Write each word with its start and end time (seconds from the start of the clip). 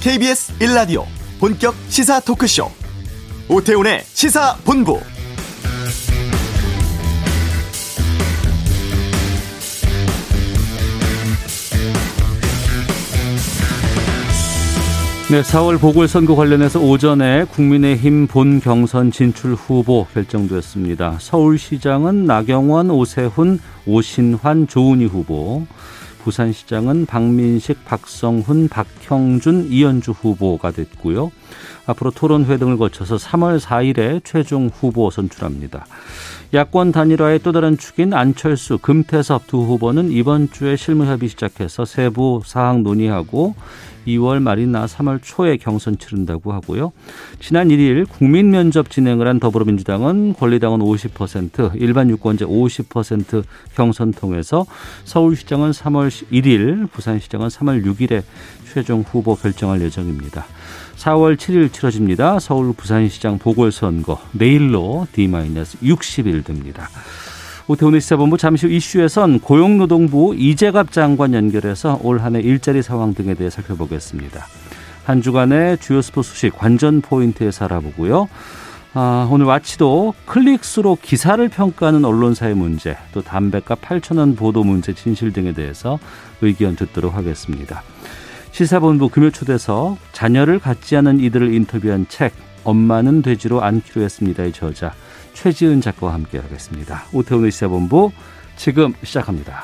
KBS 0.00 0.56
1라디오 0.60 1.04
본격 1.40 1.74
시사 1.88 2.20
토크쇼. 2.20 2.70
오태훈의 3.48 4.02
시사본부. 4.04 5.00
네, 15.30 15.42
4월 15.42 15.80
보궐선거 15.80 16.36
관련해서 16.36 16.78
오전에 16.80 17.44
국민의힘 17.44 18.28
본 18.28 18.60
경선 18.60 19.10
진출 19.10 19.54
후보 19.54 20.06
결정됐습니다. 20.14 21.16
서울시장은 21.18 22.24
나경원, 22.24 22.90
오세훈, 22.90 23.58
오신환, 23.84 24.68
조은희 24.68 25.06
후보, 25.06 25.66
부산시장은 26.28 27.06
박민식, 27.06 27.86
박성훈, 27.86 28.68
박형준, 28.68 29.68
이현주 29.70 30.10
후보가 30.10 30.72
됐고요. 30.72 31.32
앞으로 31.86 32.10
토론회 32.10 32.58
등을 32.58 32.76
거쳐서 32.76 33.16
3월 33.16 33.58
4일에 33.58 34.20
최종 34.24 34.68
후보 34.68 35.10
선출합니다. 35.10 35.86
야권 36.52 36.92
단일화의 36.92 37.38
또 37.38 37.52
다른 37.52 37.78
축인 37.78 38.12
안철수, 38.12 38.76
금태섭 38.76 39.46
두 39.46 39.62
후보는 39.62 40.12
이번 40.12 40.50
주에 40.50 40.76
실무협의 40.76 41.30
시작해서 41.30 41.86
세부 41.86 42.42
사항 42.44 42.82
논의하고 42.82 43.54
2월 44.08 44.40
말이나 44.40 44.86
3월 44.86 45.20
초에 45.22 45.56
경선 45.56 45.98
치른다고 45.98 46.52
하고요. 46.52 46.92
지난 47.40 47.68
1일 47.68 48.08
국민 48.08 48.50
면접 48.50 48.90
진행을 48.90 49.26
한 49.26 49.38
더불어민주당은 49.38 50.34
권리당은 50.34 50.80
50%, 50.80 51.72
일반 51.76 52.10
유권자 52.10 52.46
50% 52.46 53.44
경선 53.74 54.12
통해서 54.12 54.66
서울시장은 55.04 55.72
3월 55.72 56.08
1일, 56.30 56.90
부산시장은 56.90 57.48
3월 57.48 57.84
6일에 57.84 58.22
최종 58.72 59.02
후보 59.02 59.34
결정할 59.34 59.80
예정입니다. 59.82 60.46
4월 60.96 61.36
7일 61.36 61.72
치러집니다. 61.72 62.38
서울 62.38 62.72
부산시장 62.72 63.38
보궐선거 63.38 64.20
내일로 64.32 65.06
D-60일 65.12 66.44
됩니다. 66.44 66.88
오태훈의 67.70 68.00
시사본부 68.00 68.38
잠시 68.38 68.66
후 68.66 68.72
이슈에선 68.72 69.40
고용노동부 69.40 70.34
이재갑 70.38 70.90
장관 70.90 71.34
연결해서 71.34 72.00
올 72.02 72.18
한해 72.18 72.40
일자리 72.40 72.80
상황 72.80 73.12
등에 73.12 73.34
대해 73.34 73.50
살펴보겠습니다. 73.50 74.46
한 75.04 75.20
주간의 75.20 75.76
주요 75.76 76.00
스포츠 76.00 76.30
소식 76.30 76.56
관전 76.56 77.02
포인트에서 77.02 77.66
알아보고요. 77.66 78.26
아, 78.94 79.28
오늘 79.30 79.44
와치도 79.44 80.14
클릭수로 80.24 80.96
기사를 81.02 81.46
평가하는 81.46 82.06
언론사의 82.06 82.54
문제, 82.54 82.96
또 83.12 83.20
담배값 83.20 83.82
8천 83.82 84.16
원 84.16 84.34
보도 84.34 84.64
문제 84.64 84.94
진실 84.94 85.34
등에 85.34 85.52
대해서 85.52 85.98
의견 86.40 86.74
듣도록 86.74 87.14
하겠습니다. 87.14 87.82
시사본부 88.50 89.10
금요 89.10 89.30
초대서 89.30 89.98
자녀를 90.12 90.58
갖지 90.58 90.96
않은 90.96 91.20
이들을 91.20 91.52
인터뷰한 91.52 92.06
책 92.08 92.32
엄마는 92.64 93.20
돼지로 93.20 93.62
않기로 93.62 94.02
했습니다의 94.02 94.52
저자 94.52 94.94
최지은 95.38 95.80
작가와 95.80 96.14
함께하겠습니다. 96.14 97.04
오태훈의 97.12 97.52
시사본부 97.52 98.10
지금 98.56 98.92
시작합니다. 99.04 99.62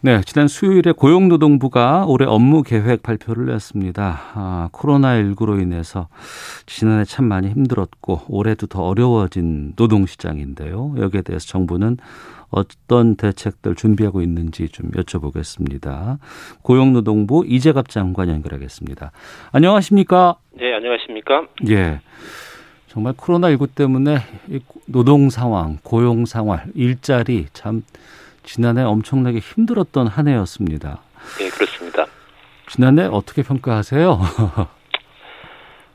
네, 0.00 0.22
지난 0.24 0.48
수요일에 0.48 0.92
고용노동부가 0.92 2.06
올해 2.06 2.24
업무 2.24 2.62
계획 2.62 3.02
발표를 3.02 3.46
냈습니다. 3.46 4.20
아, 4.34 4.68
코로나19로 4.72 5.60
인해서 5.60 6.08
지난해 6.64 7.04
참 7.04 7.26
많이 7.26 7.50
힘들었고 7.50 8.22
올해도 8.28 8.66
더 8.66 8.82
어려워진 8.82 9.74
노동시장인데요. 9.76 10.94
여기에 10.98 11.20
대해서 11.20 11.46
정부는 11.46 11.98
어떤 12.54 13.16
대책들 13.16 13.74
준비하고 13.74 14.22
있는지 14.22 14.68
좀 14.68 14.90
여쭤보겠습니다. 14.92 16.18
고용노동부 16.62 17.44
이재갑 17.46 17.88
장관 17.88 18.28
연결하겠습니다. 18.28 19.10
안녕하십니까? 19.52 20.36
네, 20.52 20.72
안녕하십니까? 20.74 21.46
예. 21.68 22.00
정말 22.86 23.12
코로나19 23.14 23.74
때문에 23.74 24.18
노동 24.86 25.28
상황, 25.30 25.78
고용 25.82 26.26
생활, 26.26 26.64
일자리 26.74 27.46
참 27.52 27.82
지난해 28.44 28.82
엄청나게 28.82 29.40
힘들었던 29.40 30.06
한 30.06 30.28
해였습니다. 30.28 31.00
네, 31.38 31.48
그렇습니다. 31.48 32.06
지난해 32.68 33.04
어떻게 33.10 33.42
평가하세요? 33.42 34.10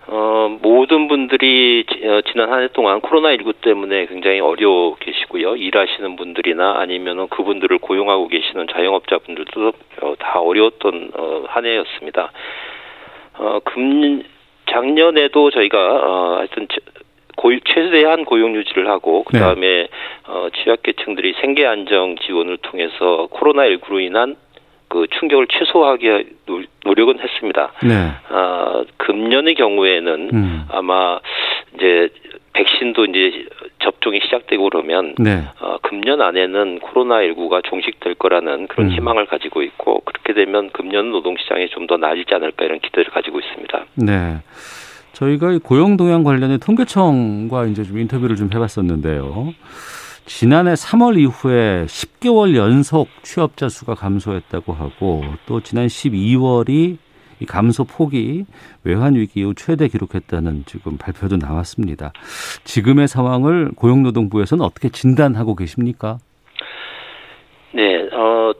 어, 0.07 0.38
모든 0.61 1.07
분들이 1.07 1.85
어, 2.03 2.21
지난 2.31 2.51
한 2.51 2.61
해 2.61 2.67
동안 2.73 3.01
코로나19 3.01 3.61
때문에 3.61 4.07
굉장히 4.07 4.39
어려워 4.39 4.95
계시고요. 4.95 5.55
일하시는 5.55 6.15
분들이나 6.15 6.75
아니면 6.77 7.27
그분들을 7.29 7.77
고용하고 7.79 8.27
계시는 8.27 8.67
자영업자분들도 8.71 9.73
어, 10.01 10.13
다 10.19 10.39
어려웠던 10.39 11.11
어, 11.17 11.43
한 11.47 11.65
해였습니다. 11.65 12.31
어, 13.37 13.59
금, 13.63 14.21
작년에도 14.69 15.49
저희가, 15.49 15.77
어, 15.79 16.37
하여튼, 16.39 16.67
고, 17.37 17.51
최대한 17.65 18.25
고용 18.25 18.53
유지를 18.55 18.89
하고 18.89 19.23
그 19.23 19.39
다음에 19.39 19.61
네. 19.61 19.87
어, 20.27 20.49
취약계층들이 20.53 21.35
생계 21.39 21.65
안정 21.65 22.17
지원을 22.17 22.57
통해서 22.57 23.29
코로나19로 23.31 24.01
인한 24.01 24.35
그 24.89 25.05
충격을 25.19 25.47
최소화하기 25.47 26.07
노력은 26.83 27.19
했습니다. 27.19 27.71
네. 27.83 28.11
아, 28.29 28.83
금년의 28.97 29.55
경우에는 29.55 30.29
음. 30.33 30.65
아마 30.69 31.19
이제 31.75 32.09
백신도 32.53 33.05
이제 33.05 33.45
접종이 33.79 34.19
시작되고 34.23 34.63
그러면 34.69 35.15
네. 35.19 35.43
어, 35.61 35.77
금년 35.83 36.21
안에는 36.21 36.79
코로나19가 36.79 37.63
종식될 37.63 38.15
거라는 38.15 38.67
그런 38.67 38.87
음. 38.87 38.91
희망을 38.91 39.27
가지고 39.27 39.61
있고 39.61 40.01
그렇게 40.01 40.33
되면 40.33 40.69
금년 40.71 41.11
노동시장이 41.11 41.69
좀 41.69 41.87
더 41.87 41.97
나아지지 41.97 42.35
않을까 42.35 42.65
이런 42.65 42.79
기대를 42.79 43.11
가지고 43.11 43.39
있습니다. 43.39 43.85
네. 43.95 44.37
저희가 45.13 45.57
고용 45.63 45.97
동향 45.97 46.23
관련해 46.23 46.57
통계청과 46.57 47.65
이제 47.65 47.83
좀 47.83 47.97
인터뷰를 47.97 48.35
좀 48.35 48.49
해봤었는데요. 48.53 49.53
지난해 50.29 50.73
3월 50.73 51.17
이후에 51.17 51.85
10개월 51.85 52.55
연속 52.55 53.07
취업자 53.23 53.67
수가 53.67 53.95
감소했다고 53.95 54.73
하고 54.73 55.23
또 55.47 55.59
지난 55.59 55.87
12월이 55.87 56.97
이 57.39 57.45
감소 57.47 57.83
폭이 57.83 58.45
외환 58.83 59.15
위기 59.15 59.39
이후 59.39 59.55
최대 59.55 59.87
기록했다는 59.87 60.65
지금 60.67 60.99
발표도 60.99 61.37
나왔습니다. 61.37 62.13
지금의 62.63 63.07
상황을 63.07 63.71
고용노동부에서는 63.75 64.63
어떻게 64.63 64.89
진단하고 64.89 65.55
계십니까? 65.55 66.19
네, 67.71 68.07
어, 68.13 68.53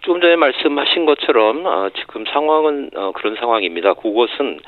좀 0.00 0.20
전에 0.20 0.34
말씀하신 0.34 1.06
것처럼 1.06 1.64
어, 1.64 1.90
지금 1.94 2.24
상황은 2.26 2.90
어, 2.96 3.12
그런 3.12 3.36
상황입니다. 3.36 3.94
그것은 3.94 4.58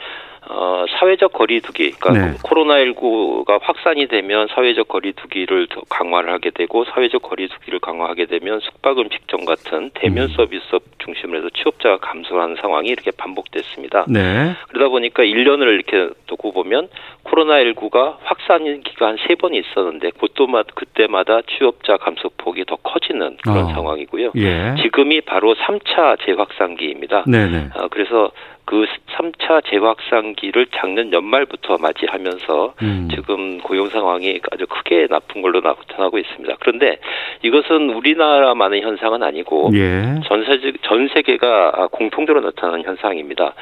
어, 0.49 0.84
사회적 0.99 1.33
거리두기, 1.33 1.91
그러니까 1.99 2.27
네. 2.27 2.39
코로나19가 2.39 3.59
확산이 3.61 4.07
되면 4.07 4.47
사회적 4.55 4.87
거리두기를 4.89 5.67
더 5.69 5.81
강화를 5.89 6.33
하게 6.33 6.51
되고 6.51 6.84
사회적 6.84 7.23
거리두기를 7.23 7.81
강화하게 7.81 8.27
되면 8.27 8.61
숙박 8.61 8.99
음식점 8.99 9.45
같은 9.45 9.91
대면 9.95 10.27
음. 10.27 10.29
서비스업 10.37 10.83
중심으로 10.99 11.39
해서 11.39 11.51
취업자가 11.51 11.99
감소하는 11.99 12.56
상황이 12.61 12.89
이렇게 12.89 13.11
반복됐습니다. 13.11 14.06
네. 14.09 14.55
그러다 14.69 14.89
보니까 14.89 15.25
1년을 15.25 15.75
이렇게 15.75 16.15
두고 16.27 16.53
보면 16.53 16.89
코로나19가 17.25 18.19
확산 18.23 18.83
기간 18.83 19.17
세 19.27 19.35
번이 19.35 19.59
있었는데 19.59 20.11
그때마다, 20.11 20.71
그때마다 20.75 21.41
취업자 21.43 21.97
감소폭이 21.97 22.65
더 22.67 22.77
커지는 22.77 23.37
그런 23.43 23.65
어. 23.65 23.73
상황이고요. 23.73 24.33
예. 24.37 24.75
지금이 24.81 25.23
바로 25.23 25.55
3차 25.55 26.25
재확산기입니다. 26.25 27.25
네네. 27.27 27.71
어, 27.75 27.89
그래서 27.91 28.31
그 28.66 28.84
3차 29.16 29.65
재확산기를 29.71 30.66
작년 30.75 31.12
연말부터 31.12 31.79
맞이하면서 31.79 32.75
음. 32.82 33.08
지금 33.14 33.58
고용 33.61 33.88
상황이 33.88 34.41
아주 34.50 34.67
크게 34.67 35.06
나쁜 35.06 35.41
걸로 35.41 35.61
나타나고 35.61 36.19
있습니다. 36.19 36.56
그런데 36.58 36.99
이것은 37.43 37.91
우리나라만의 37.91 38.82
현상은 38.82 39.23
아니고 39.23 39.70
예. 39.75 40.20
전 40.26 40.44
세계 40.44 40.73
전 40.82 41.08
세계가 41.14 41.88
공통적으로 41.93 42.44
나타나는 42.44 42.85
현상입니다. 42.85 43.55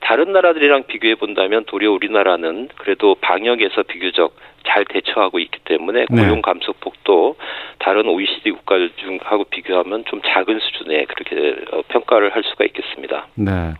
다른 0.00 0.32
나라들이랑 0.32 0.84
비교해 0.84 1.16
본다면 1.16 1.64
도리어 1.66 1.92
우리나라는 1.92 2.68
그래도 2.76 3.14
방역에서 3.16 3.82
비교적 3.82 4.36
잘 4.66 4.84
대처하고 4.84 5.38
있기 5.38 5.58
때문에 5.64 6.06
네. 6.08 6.22
고용 6.22 6.40
감소폭도 6.42 7.36
다른 7.78 8.08
OECD 8.08 8.52
국가들 8.52 8.90
중하고 8.96 9.44
비교하면 9.44 10.04
좀 10.06 10.20
작은 10.24 10.58
수준에 10.60 11.04
그렇게 11.04 11.56
어, 11.72 11.82
평가를 11.88 12.34
할 12.34 12.42
수가 12.44 12.64
있겠습니다. 12.64 13.26
네. 13.34 13.74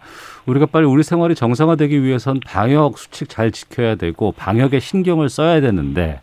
우리가 0.47 0.67
빨리 0.67 0.87
우리 0.87 1.03
생활이 1.03 1.35
정상화되기 1.35 2.03
위해선 2.03 2.41
방역 2.47 2.99
수칙 2.99 3.29
잘 3.29 3.51
지켜야 3.51 3.97
되고 3.97 4.33
방역에 4.33 4.79
신경을 4.81 5.29
써야 5.29 5.61
되는데 5.61 6.21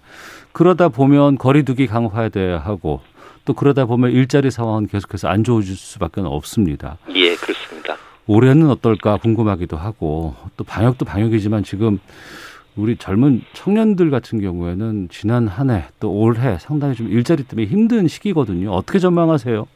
그러다 0.53 0.89
보면 0.89 1.37
거리두기 1.37 1.87
강화돼야 1.87 2.59
하고 2.59 3.01
또 3.45 3.53
그러다 3.53 3.85
보면 3.85 4.11
일자리 4.11 4.49
상황은 4.51 4.87
계속해서 4.87 5.27
안 5.27 5.43
좋아질 5.43 5.75
수밖에 5.75 6.21
없습니다. 6.21 6.97
예, 7.13 7.35
그렇습니다. 7.35 7.97
올해는 8.25 8.69
어떨까 8.69 9.17
궁금하기도 9.17 9.75
하고 9.75 10.35
또 10.55 10.63
방역도 10.63 11.03
방역이지만 11.03 11.63
지금 11.63 11.99
우리 12.77 12.95
젊은 12.95 13.41
청년들 13.53 14.09
같은 14.09 14.39
경우에는 14.39 15.09
지난 15.11 15.47
한 15.49 15.69
해 15.69 15.83
또 15.99 16.11
올해 16.11 16.57
상당히 16.59 16.95
좀 16.95 17.09
일자리 17.11 17.43
때문에 17.43 17.67
힘든 17.67 18.07
시기거든요. 18.07 18.71
어떻게 18.71 18.99
전망하세요? 18.99 19.67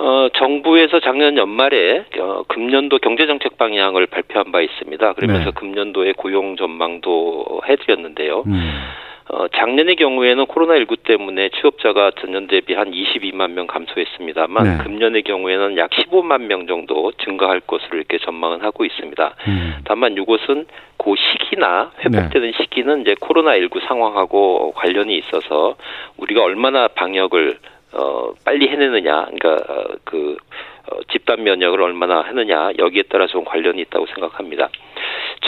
어, 0.00 0.28
정부에서 0.32 0.98
작년 1.00 1.36
연말에 1.36 2.04
어, 2.18 2.42
금년도 2.48 3.00
경제정책 3.00 3.58
방향을 3.58 4.06
발표한 4.06 4.50
바 4.50 4.62
있습니다. 4.62 5.12
그러면서 5.12 5.50
네. 5.50 5.50
금년도의 5.54 6.14
고용 6.14 6.56
전망도 6.56 7.60
해드렸는데요. 7.68 8.44
음. 8.46 8.80
어, 9.28 9.46
작년의 9.48 9.96
경우에는 9.96 10.46
코로나19 10.46 11.04
때문에 11.04 11.50
취업자가 11.50 12.12
전년 12.18 12.46
대비 12.46 12.72
한 12.72 12.90
22만 12.90 13.50
명 13.50 13.66
감소했습니다만 13.66 14.64
네. 14.64 14.84
금년의 14.84 15.22
경우에는 15.22 15.76
약 15.76 15.90
15만 15.90 16.46
명 16.46 16.66
정도 16.66 17.12
증가할 17.22 17.60
것으로 17.60 17.98
이렇게 17.98 18.16
전망은 18.18 18.62
하고 18.62 18.86
있습니다. 18.86 19.34
음. 19.48 19.74
다만 19.84 20.14
이것은 20.14 20.64
그 20.96 21.14
시기나 21.14 21.92
회복되는 22.00 22.52
네. 22.52 22.56
시기는 22.56 23.02
이제 23.02 23.14
코로나19 23.20 23.86
상황하고 23.86 24.72
관련이 24.72 25.14
있어서 25.18 25.76
우리가 26.16 26.42
얼마나 26.42 26.88
방역을 26.88 27.58
어, 27.92 28.32
빨리 28.44 28.68
해내느냐, 28.68 29.26
그러니까 29.26 29.72
어, 29.72 29.84
그 30.04 30.36
어, 30.90 30.98
집단 31.12 31.42
면역을 31.42 31.80
얼마나 31.80 32.20
하느냐 32.20 32.70
여기에 32.78 33.04
따라 33.04 33.26
좀 33.26 33.44
관련이 33.44 33.80
있다고 33.82 34.06
생각합니다. 34.06 34.68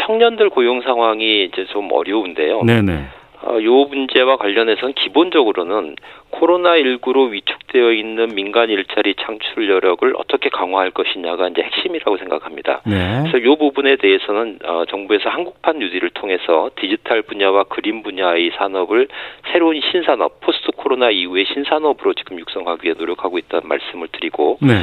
청년들 0.06 0.50
고용 0.50 0.80
상황이 0.82 1.44
이제 1.44 1.64
좀 1.66 1.90
어려운데요. 1.92 2.62
네네. 2.64 3.21
어, 3.44 3.58
요 3.62 3.84
문제와 3.84 4.36
관련해서는 4.36 4.94
기본적으로는 4.94 5.96
코로나19로 6.30 7.30
위축되어 7.30 7.92
있는 7.92 8.34
민간 8.34 8.70
일자리 8.70 9.14
창출 9.14 9.68
여력을 9.68 10.12
어떻게 10.16 10.48
강화할 10.48 10.90
것이냐가 10.90 11.48
이제 11.48 11.62
핵심이라고 11.62 12.16
생각합니다. 12.18 12.80
네. 12.86 13.22
그래서 13.22 13.44
요 13.44 13.56
부분에 13.56 13.96
대해서는 13.96 14.58
어, 14.64 14.84
정부에서 14.88 15.28
한국판 15.28 15.78
뉴딜을 15.78 16.10
통해서 16.10 16.70
디지털 16.76 17.22
분야와 17.22 17.64
그림 17.64 18.02
분야의 18.02 18.52
산업을 18.56 19.08
새로운 19.52 19.80
신산업, 19.90 20.40
포스트 20.40 20.70
코로나 20.76 21.10
이후의 21.10 21.46
신산업으로 21.52 22.14
지금 22.14 22.38
육성하기 22.38 22.84
위해 22.84 22.94
노력하고 22.96 23.38
있다는 23.38 23.68
말씀을 23.68 24.08
드리고 24.12 24.58
네. 24.62 24.74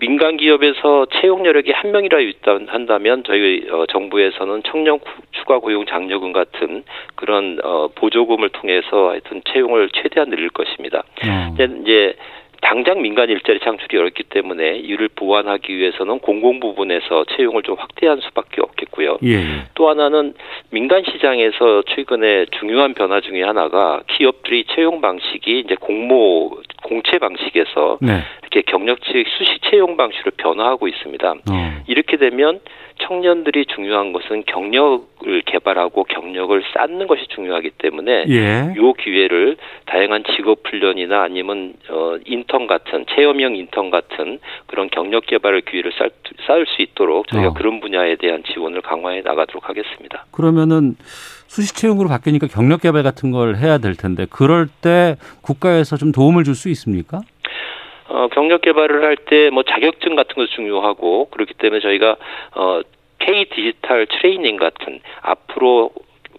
민간 0.00 0.38
기업에서 0.38 1.06
채용 1.20 1.46
여력이 1.46 1.72
한 1.72 1.92
명이라 1.92 2.20
있다 2.20 2.58
한다면 2.68 3.22
저희 3.24 3.66
어, 3.70 3.84
정부에서는 3.86 4.62
청년 4.64 4.98
추가 5.32 5.58
고용 5.58 5.86
장려금 5.86 6.32
같은 6.32 6.82
그런 7.14 7.58
어, 7.62 7.88
보조금을 7.94 8.48
통해서 8.48 9.10
하여튼 9.10 9.42
채용을 9.52 9.90
최대한 9.92 10.30
늘릴 10.30 10.48
것입니다. 10.48 11.04
음. 11.24 11.82
이제 11.82 12.14
당장 12.62 13.00
민간 13.00 13.28
일자리 13.30 13.58
창출이 13.60 13.96
어렵기 13.98 14.24
때문에 14.24 14.76
이를 14.76 15.08
보완하기 15.08 15.76
위해서는 15.76 16.18
공공 16.18 16.60
부분에서 16.60 17.24
채용을 17.36 17.62
좀 17.62 17.76
확대한 17.78 18.20
수밖에 18.20 18.60
없겠고요. 18.60 19.18
예. 19.24 19.42
또 19.74 19.88
하나는 19.88 20.34
민간 20.70 21.02
시장에서 21.04 21.82
최근에 21.88 22.46
중요한 22.58 22.94
변화 22.94 23.20
중에 23.20 23.42
하나가 23.42 24.02
기업들이 24.08 24.64
채용 24.64 25.00
방식이 25.00 25.60
이제 25.60 25.74
공모 25.80 26.58
공채 26.82 27.18
방식에서 27.18 27.98
네. 28.00 28.20
이렇게 28.50 28.62
경력직 28.62 29.26
수시 29.38 29.58
채용 29.70 29.96
방식으로 29.96 30.32
변화하고 30.36 30.88
있습니다. 30.88 31.30
어. 31.30 31.82
이렇게 31.86 32.16
되면 32.16 32.58
청년들이 33.02 33.66
중요한 33.66 34.12
것은 34.12 34.42
경력을 34.46 35.42
개발하고 35.46 36.04
경력을 36.04 36.62
쌓는 36.74 37.06
것이 37.06 37.26
중요하기 37.28 37.70
때문에 37.78 38.24
예. 38.28 38.74
이 38.76 38.92
기회를 39.02 39.56
다양한 39.86 40.24
직업 40.36 40.60
훈련이나 40.68 41.22
아니면 41.22 41.74
어, 41.88 42.16
인턴 42.26 42.66
같은 42.66 43.06
체험형 43.14 43.56
인턴 43.56 43.90
같은 43.90 44.38
그런 44.66 44.90
경력 44.90 45.26
개발의 45.26 45.62
기회를 45.62 45.92
쌓, 45.96 46.08
쌓을 46.46 46.66
수 46.66 46.82
있도록 46.82 47.28
저희가 47.28 47.48
어. 47.50 47.54
그런 47.54 47.80
분야에 47.80 48.16
대한 48.16 48.42
지원을 48.52 48.82
강화해 48.82 49.22
나가도록 49.22 49.68
하겠습니다. 49.68 50.26
그러면은 50.32 50.96
수시 51.46 51.74
채용으로 51.74 52.08
바뀌니까 52.08 52.48
경력 52.48 52.82
개발 52.82 53.02
같은 53.02 53.30
걸 53.30 53.56
해야 53.56 53.78
될 53.78 53.96
텐데 53.96 54.26
그럴 54.28 54.68
때 54.82 55.16
국가에서 55.42 55.96
좀 55.96 56.12
도움을 56.12 56.44
줄 56.44 56.54
수 56.54 56.68
있습니까? 56.68 57.20
어, 58.10 58.28
경력 58.28 58.62
개발을 58.62 59.04
할 59.04 59.16
때 59.16 59.50
뭐 59.50 59.62
자격증 59.62 60.16
같은 60.16 60.34
것도 60.34 60.46
중요하고 60.48 61.26
그렇기 61.30 61.54
때문에 61.54 61.80
저희가 61.80 62.16
어, 62.56 62.80
K 63.18 63.44
디지털 63.46 64.06
트레이닝 64.06 64.56
같은 64.56 65.00
앞으로 65.22 65.90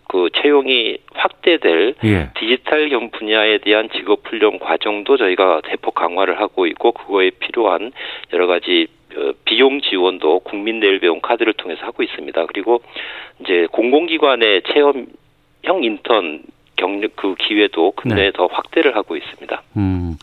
그 0.08 0.30
채용이 0.36 0.98
확대될 1.14 1.96
예. 2.04 2.30
디지털 2.38 2.90
경 2.90 3.12
분야에 3.12 3.60
대한 3.60 3.90
직업 3.96 4.28
훈련 4.28 4.60
과정도 4.60 5.16
저희가 5.16 5.62
대폭 5.64 5.96
강화를 5.96 6.42
하고 6.42 6.66
있고 6.68 6.92
그거에 6.92 7.30
필요한 7.30 7.92
여러 8.34 8.48
가지 8.48 8.88
어, 9.16 9.32
비용 9.46 9.80
지원도 9.82 10.40
국민 10.40 10.80
내일 10.82 11.00
배움 11.00 11.22
카드를 11.22 11.54
통해서 11.54 11.86
하고 11.86 12.04
있습니다. 12.04 12.46
그리고 12.48 12.82
이제 13.40 13.68
공공기관의 13.72 14.64
체험형 14.74 15.84
인턴 15.84 16.44
경력 16.76 17.16
그 17.16 17.36
기회도 17.36 17.92
근내에 17.92 18.26
네. 18.26 18.32
더 18.32 18.48
확대를 18.48 18.96
하고 18.96 19.16
있습니다. 19.16 19.62
음. 19.78 20.18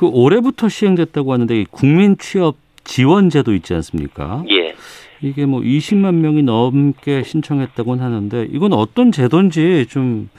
그 0.00 0.06
올해부터 0.06 0.70
시행됐다고 0.70 1.30
하는데 1.30 1.66
국민 1.70 2.16
취업 2.16 2.56
지원제도 2.84 3.54
있지 3.54 3.74
않습니까? 3.74 4.42
예. 4.48 4.74
이게 5.20 5.44
뭐 5.44 5.60
20만 5.60 6.14
명이 6.14 6.42
넘게 6.42 7.22
신청했다고는 7.22 8.02
하는데 8.02 8.48
이건 8.50 8.72
어떤 8.72 9.12
제도인지 9.12 9.84
좀 9.90 10.30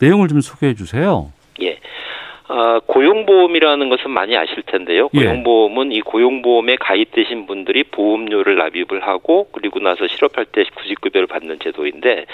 내용을 0.00 0.26
좀 0.26 0.40
소개해 0.40 0.74
주세요. 0.74 1.30
예. 2.58 2.60
아, 2.60 2.80
고용보험이라는 2.86 3.88
것은 3.88 4.10
많이 4.10 4.36
아실 4.36 4.62
텐데요. 4.62 5.08
예. 5.14 5.18
고용보험은 5.20 5.92
예. 5.92 5.96
이 5.96 6.00
고용보험에 6.00 6.76
가입되신 6.76 7.46
분들이 7.46 7.84
보험료를 7.84 8.56
납입을 8.56 9.06
하고 9.06 9.48
그리고 9.52 9.78
나서 9.78 10.06
실업할 10.08 10.46
때 10.46 10.64
구직급여를 10.74 11.26
받는 11.28 11.60
제도인데 11.60 12.26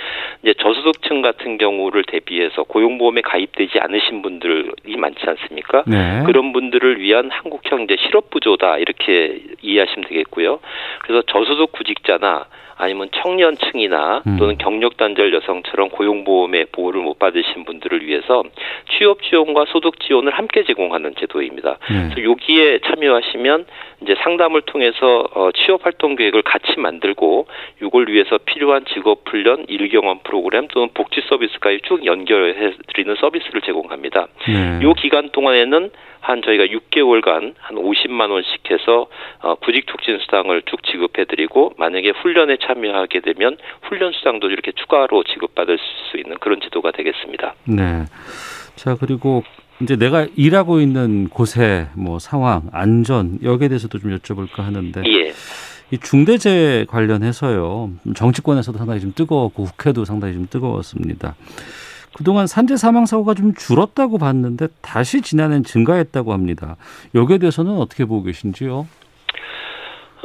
이제 0.42 0.54
저소득층 0.58 1.22
같은 1.22 1.58
경우를 1.58 2.04
대비해서 2.04 2.62
고용보험에 2.62 3.20
가입되지 3.20 3.78
않으신 3.78 4.22
분들이 4.22 4.96
많지 4.96 5.20
않습니까? 5.26 5.84
네. 5.86 6.22
그런 6.24 6.52
분들을 6.52 7.00
위한 7.00 7.30
한국형 7.30 7.82
이제 7.82 7.96
실업부조다 8.00 8.78
이렇게 8.78 9.40
이해하시면 9.62 10.08
되겠고요. 10.08 10.60
그래서 11.02 11.22
저소득 11.26 11.72
구직자나 11.72 12.46
아니면 12.76 13.08
청년층이나 13.12 14.22
음. 14.26 14.36
또는 14.38 14.58
경력 14.58 14.96
단절 14.96 15.32
여성처럼 15.34 15.90
고용보험의 15.90 16.66
보호를 16.72 17.02
못 17.02 17.18
받으신 17.18 17.64
분들을 17.64 18.06
위해서 18.06 18.42
취업 18.90 19.22
지원과 19.22 19.66
소득 19.68 20.00
지원을 20.00 20.32
함께 20.32 20.64
제공하는 20.64 21.14
제도입니다. 21.18 21.78
네. 21.90 22.10
그래서 22.10 22.30
여기에 22.30 22.80
참여하시면 22.80 23.66
이제 24.04 24.14
상담을 24.22 24.62
통해서 24.62 25.26
어, 25.34 25.50
취업 25.52 25.84
활동 25.84 26.14
계획을 26.14 26.42
같이 26.42 26.78
만들고 26.78 27.46
이걸 27.82 28.08
위해서 28.08 28.38
필요한 28.44 28.84
직업 28.92 29.22
훈련, 29.26 29.64
일 29.68 29.88
경험 29.88 30.20
프로그램 30.22 30.68
또는 30.68 30.88
복지 30.94 31.22
서비스까지 31.28 31.80
쭉 31.84 32.04
연결해 32.04 32.72
드리는 32.88 33.16
서비스를 33.18 33.62
제공합니다. 33.62 34.28
네. 34.46 34.80
이 34.82 34.94
기간 35.00 35.30
동안에는 35.30 35.90
한 36.20 36.40
저희가 36.42 36.64
6개월간 36.64 37.54
한 37.58 37.76
50만 37.76 38.30
원씩 38.30 38.70
해서 38.70 39.06
어, 39.40 39.54
구직 39.56 39.86
촉진 39.86 40.18
수당을 40.18 40.62
쭉 40.66 40.82
지급해 40.84 41.24
드리고 41.24 41.74
만약에 41.76 42.10
훈련에 42.10 42.56
참여하게 42.58 43.20
되면 43.20 43.56
훈련 43.82 44.12
수당도 44.12 44.48
이렇게 44.48 44.72
추가로 44.72 45.24
지급받을 45.24 45.78
수 45.78 46.16
있는 46.16 46.36
그런 46.38 46.60
제도가 46.60 46.92
되겠습니다. 46.92 47.54
네. 47.66 48.04
자, 48.76 48.96
그리고 48.98 49.42
이제 49.80 49.96
내가 49.96 50.26
일하고 50.36 50.80
있는 50.80 51.28
곳의 51.28 51.88
뭐 51.94 52.18
상황, 52.18 52.68
안전 52.72 53.38
여기에 53.42 53.68
대해서도 53.68 53.98
좀 53.98 54.16
여쭤볼까 54.16 54.58
하는데 54.58 55.02
예. 55.04 55.32
이 55.90 55.98
중대재해 55.98 56.84
관련해서요. 56.86 57.90
정치권에서도 58.14 58.78
상당히 58.78 59.00
좀 59.00 59.12
뜨거웠고 59.14 59.64
국회도 59.64 60.04
상당히 60.04 60.34
좀 60.34 60.46
뜨거웠습니다. 60.48 61.34
그동안 62.14 62.46
산재 62.46 62.76
사망 62.76 63.06
사고가 63.06 63.34
좀 63.34 63.54
줄었다고 63.54 64.18
봤는데 64.18 64.68
다시 64.80 65.20
지난해는 65.20 65.64
증가했다고 65.64 66.32
합니다. 66.32 66.76
여기에 67.14 67.38
대해서는 67.38 67.72
어떻게 67.72 68.04
보고 68.04 68.22
계신지요? 68.22 68.86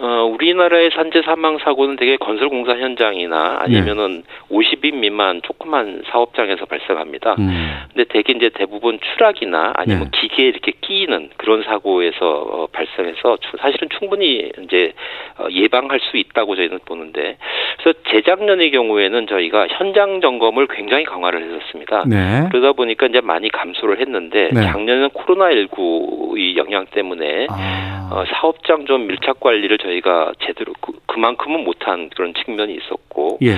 어, 0.01 0.23
우리나라의 0.33 0.91
산재 0.91 1.21
사망 1.23 1.57
사고는 1.57 1.97
되게 1.97 2.15
건설 2.17 2.49
공사 2.49 2.73
현장이나 2.73 3.57
아니면은 3.59 4.23
네. 4.23 4.55
50인 4.55 4.95
미만 4.95 5.41
조그만 5.41 6.03
사업장에서 6.09 6.65
발생합니다. 6.65 7.35
음. 7.39 7.69
근데 7.93 8.05
대개 8.05 8.33
이제 8.33 8.49
대부분 8.53 8.99
추락이나 8.99 9.73
아니면 9.75 10.09
네. 10.11 10.19
기계에 10.19 10.47
이렇게 10.47 10.71
끼이는 10.79 11.29
그런 11.37 11.63
사고에서 11.63 12.17
어, 12.21 12.67
발생해서 12.71 13.37
사실은 13.59 13.89
충분히 13.97 14.51
이제 14.63 14.93
어, 15.37 15.47
예방할 15.51 15.99
수 15.99 16.17
있다고 16.17 16.55
저희는 16.55 16.79
보는데 16.85 17.37
그래서 17.77 17.99
재작년의 18.09 18.71
경우에는 18.71 19.27
저희가 19.27 19.67
현장 19.67 20.21
점검을 20.21 20.67
굉장히 20.67 21.03
강화를 21.03 21.43
했었습니다. 21.43 22.05
네. 22.07 22.47
그러다 22.49 22.73
보니까 22.73 23.07
이제 23.07 23.19
많이 23.21 23.49
감소를 23.49 23.99
했는데 23.99 24.49
네. 24.53 24.61
작년에는 24.61 25.09
코로나19의 25.09 26.55
영향 26.55 26.85
때문에 26.85 27.47
아. 27.49 28.09
어, 28.11 28.23
사업장 28.25 28.85
좀 28.85 29.07
밀착 29.07 29.39
관리를 29.39 29.77
저희 29.77 29.88
가 30.01 30.31
제대로 30.45 30.73
그, 30.79 30.93
그만큼은 31.07 31.63
못한 31.63 32.09
그런 32.15 32.33
측면이 32.33 32.75
있었고 32.75 33.39
예. 33.41 33.55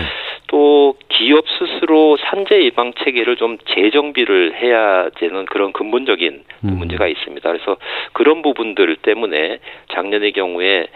또 0.48 0.96
기업 1.10 1.46
스스로 1.60 2.18
산재 2.18 2.64
예방 2.64 2.94
체계를 2.94 3.36
좀 3.36 3.58
재정비를 3.70 4.56
해야 4.62 5.10
되는 5.12 5.46
그런 5.46 5.72
근본적인 5.72 6.44
음. 6.64 6.78
문제가 6.78 7.08
있습니다. 7.08 7.52
그래서 7.52 7.78
그런 8.14 8.42
부분들 8.42 8.98
때문에 8.98 9.60
작년의 9.94 10.32
경우에 10.34 10.88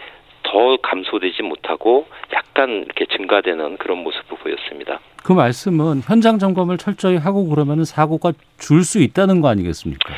더 0.42 0.76
감소되지 0.76 1.42
못하고 1.42 2.06
약간 2.32 2.84
이렇게 2.84 3.06
증가되는 3.06 3.76
그런 3.78 3.98
모습을 3.98 4.38
보였습니다. 4.38 5.00
그 5.24 5.32
말씀은 5.32 6.02
현장 6.06 6.38
점검을 6.38 6.78
철저히 6.78 7.16
하고 7.16 7.48
그러면 7.48 7.84
사고가 7.84 8.32
줄 8.58 8.84
수 8.84 9.00
있다는 9.02 9.40
거 9.40 9.48
아니겠습니까? 9.48 10.14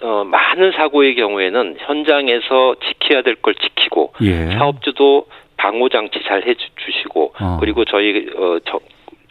어, 0.00 0.24
많은 0.24 0.72
사고의 0.72 1.14
경우에는 1.14 1.76
현장에서 1.78 2.76
지켜야 2.86 3.22
될 3.22 3.34
걸 3.36 3.54
지키고 3.56 4.12
예. 4.22 4.46
사업주도 4.56 5.26
방호 5.56 5.88
장치 5.88 6.20
잘 6.26 6.42
해주시고 6.46 7.34
어. 7.40 7.56
그리고 7.60 7.84
저희 7.84 8.26
어, 8.36 8.58
저, 8.64 8.80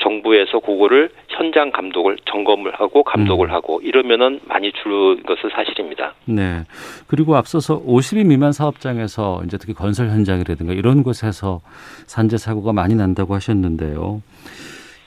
정부에서 0.02 0.60
그거를 0.60 1.10
현장 1.30 1.72
감독을 1.72 2.18
점검을 2.26 2.74
하고 2.76 3.04
감독을 3.04 3.50
음. 3.50 3.54
하고 3.54 3.80
이러면은 3.82 4.40
많이 4.46 4.72
줄은 4.72 5.24
것은 5.24 5.50
사실입니다. 5.52 6.14
네. 6.26 6.64
그리고 7.08 7.36
앞서서 7.36 7.82
50인 7.82 8.28
미만 8.28 8.52
사업장에서 8.52 9.42
이제 9.46 9.58
특히 9.58 9.74
건설 9.74 10.10
현장이라든가 10.10 10.74
이런 10.74 11.04
곳에서 11.04 11.62
산재 12.08 12.38
사고가 12.38 12.74
많이 12.74 12.96
난다고 12.96 13.34
하셨는데요. 13.34 14.22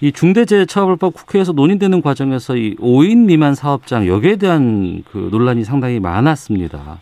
이 0.00 0.12
중대재해처벌법 0.12 1.14
국회에서 1.14 1.52
논의되는 1.52 2.02
과정에서 2.02 2.56
이 2.56 2.74
5인 2.76 3.26
미만 3.26 3.54
사업장 3.54 4.06
여기에 4.06 4.36
대한 4.36 5.02
그 5.10 5.28
논란이 5.30 5.64
상당히 5.64 6.00
많았습니다. 6.00 6.98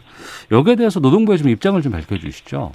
여기에 0.52 0.76
대해서 0.76 1.00
노동부의 1.00 1.38
좀 1.38 1.48
입장을 1.48 1.80
좀 1.82 1.90
밝혀주시죠. 1.92 2.70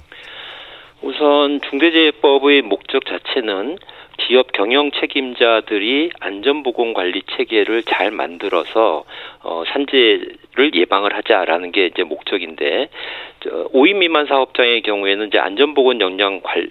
우선 1.02 1.60
중대재해법의 1.62 2.62
목적 2.62 3.04
자체는 3.06 3.78
기업 4.18 4.52
경영 4.52 4.90
책임자들이 4.90 6.10
안전보건 6.20 6.92
관리 6.92 7.22
체계를 7.36 7.82
잘 7.84 8.10
만들어서 8.10 9.04
어, 9.42 9.62
산재를 9.72 10.74
예방을 10.74 11.16
하자라는 11.16 11.72
게 11.72 11.86
이제 11.86 12.02
목적인데 12.02 12.90
5인 13.72 13.96
미만 13.96 14.26
사업장의 14.26 14.82
경우에는 14.82 15.28
이제 15.28 15.38
안전보건 15.38 16.02
역량 16.02 16.42
관 16.42 16.68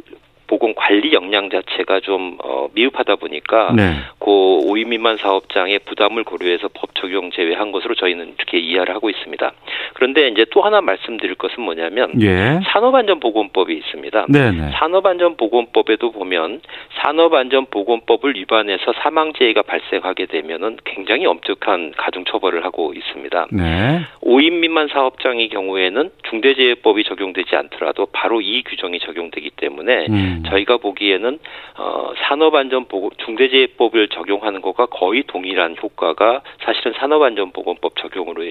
보건 0.50 0.74
관리 0.74 1.14
역량 1.14 1.52
자체가 1.52 2.00
좀 2.00 2.38
어, 2.44 2.68
미흡하다 2.74 3.18
보니까 3.18 3.72
네. 3.76 3.94
그 4.18 4.26
5인 4.26 4.88
미만 4.88 5.18
사업장의 5.18 5.80
부담을 5.86 6.24
고려해서 6.24 6.70
법 6.74 6.96
적용 6.96 7.30
제외한 7.30 7.72
것으로 7.72 7.94
저희는 7.94 8.34
이렇게 8.36 8.58
이해를 8.58 8.96
하고 8.96 9.12
있습니다. 9.12 9.52
그런데 9.94 10.28
이제 10.30 10.46
또 10.52 10.64
하나 10.64 10.82
말씀드릴 10.82 11.36
것은 11.36 11.62
뭐냐면 11.62 12.20
예. 12.22 12.60
산업안전보건법이 12.66 13.74
있습니다. 13.74 14.26
네네. 14.28 14.52
네. 14.52 14.72
산업안전보건법에도 14.74 16.12
보면 16.12 16.62
산업안전보건법을 17.02 18.36
위반해서 18.36 18.92
사망재해가 19.04 19.62
발생하게 19.62 20.26
되면은 20.26 20.78
굉장히 20.84 21.28
엄격한 21.28 21.94
가중처벌을 21.96 22.66
하고 22.66 22.94
있습니다. 22.96 23.48
네. 23.52 24.02
5인 24.24 24.54
미만 24.54 24.88
사업장의 24.88 25.50
경우에는 25.50 26.10
중대재해법이 26.28 27.04
적용되지 27.04 27.56
않더라도 27.56 28.08
바로 28.12 28.42
이 28.42 28.64
규정이 28.64 29.00
적용되기 29.00 29.52
때문에 29.58 30.08
음. 30.10 30.39
저희가 30.44 30.78
보기에는 30.78 31.40
어, 31.78 32.12
산업안전보건 32.28 33.12
중대재해법을 33.26 34.10
적용하는 34.10 34.62
것과 34.62 34.88
거의 34.88 35.24
동일한 35.24 35.76
효과가 35.82 36.42
사실은 36.64 36.94
산업안전보건법 36.98 37.96
적용으로 37.98 38.44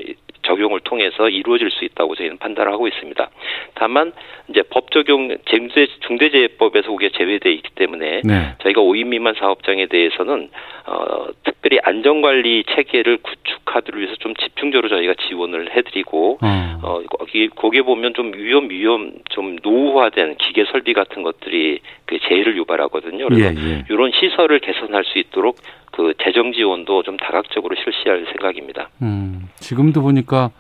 적용을 0.42 0.80
통해서 0.80 1.28
이루어질 1.28 1.70
수 1.70 1.84
있다고 1.84 2.14
저희는 2.14 2.38
판단을 2.38 2.72
하고 2.72 2.88
있습니다. 2.88 3.30
다만 3.74 4.12
이제 4.48 4.62
법 4.70 4.90
적용 4.90 5.36
중대 5.44 5.86
중대재해법에서 6.06 6.90
그게 6.90 7.10
제외되어 7.10 7.52
있기 7.52 7.70
때문에 7.74 8.22
네. 8.24 8.54
저희가 8.62 8.80
5인 8.80 9.06
미만 9.06 9.34
사업장에 9.34 9.86
대해서는 9.86 10.50
어, 10.86 11.26
특별히 11.44 11.78
안전관리 11.82 12.64
체계를 12.64 13.18
구축하기 13.18 13.92
위해서 13.96 14.14
좀 14.16 14.34
집중적으로 14.34 14.88
저희가 14.88 15.14
지원을 15.28 15.76
해드리고 15.76 16.38
어, 16.42 16.78
어 16.82 17.02
거기 17.18 17.48
거기에 17.48 17.82
보면 17.82 18.14
좀 18.14 18.32
위험 18.34 18.70
위험 18.70 19.12
좀 19.30 19.56
노후화된 19.62 20.36
기계 20.36 20.64
설비 20.66 20.94
같은 20.94 21.22
것들이 21.22 21.80
그 22.06 22.18
재해를 22.20 22.56
유발하거든요. 22.56 23.28
그래서 23.28 23.54
예, 23.54 23.70
예. 23.70 23.84
이런 23.90 24.10
시설을 24.12 24.60
개선할 24.60 25.04
수 25.04 25.18
있도록 25.18 25.56
그 25.98 26.14
재정 26.22 26.52
지원도 26.52 27.02
좀 27.02 27.16
다각적으로 27.16 27.74
실시할 27.74 28.24
생각입니다. 28.26 28.88
음, 29.02 29.48
지금도 29.56 30.00
보니까 30.00 30.52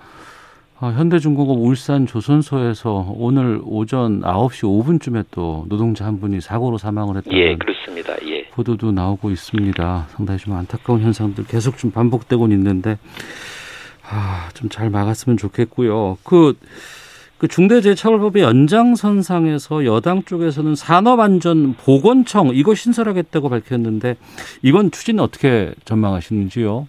어, 0.80 0.90
현대중공업 0.90 1.58
울산 1.60 2.06
조선소에서 2.06 3.12
오늘 3.16 3.60
오전 3.64 4.20
9시 4.20 4.64
5분쯤에 4.64 5.26
또 5.30 5.64
노동자 5.68 6.04
한 6.06 6.18
분이 6.18 6.40
사고로 6.40 6.76
사망을 6.76 7.16
했다는 7.18 7.38
예, 7.38 7.54
그렇습니다. 7.54 8.14
예. 8.26 8.46
보도도 8.50 8.90
나오고 8.90 9.30
있습니다. 9.30 10.06
상당히 10.10 10.38
좀 10.40 10.54
안타까운 10.54 11.02
현상들 11.02 11.44
계속 11.46 11.78
좀 11.78 11.92
반복되고 11.92 12.48
있는데 12.48 12.98
아, 14.10 14.48
좀 14.54 14.68
잘 14.70 14.90
막았으면 14.90 15.36
좋겠고요. 15.36 16.18
그, 16.24 16.54
그 17.38 17.46
중대재해처벌법의 17.46 18.42
연장선상에서 18.42 19.84
여당 19.84 20.22
쪽에서는 20.24 20.74
산업안전 20.74 21.74
보건청 21.74 22.50
이거 22.52 22.74
신설하겠다고 22.74 23.48
밝혔는데 23.48 24.16
이번 24.62 24.90
추진 24.90 25.20
어떻게 25.20 25.70
전망하시는지요? 25.84 26.88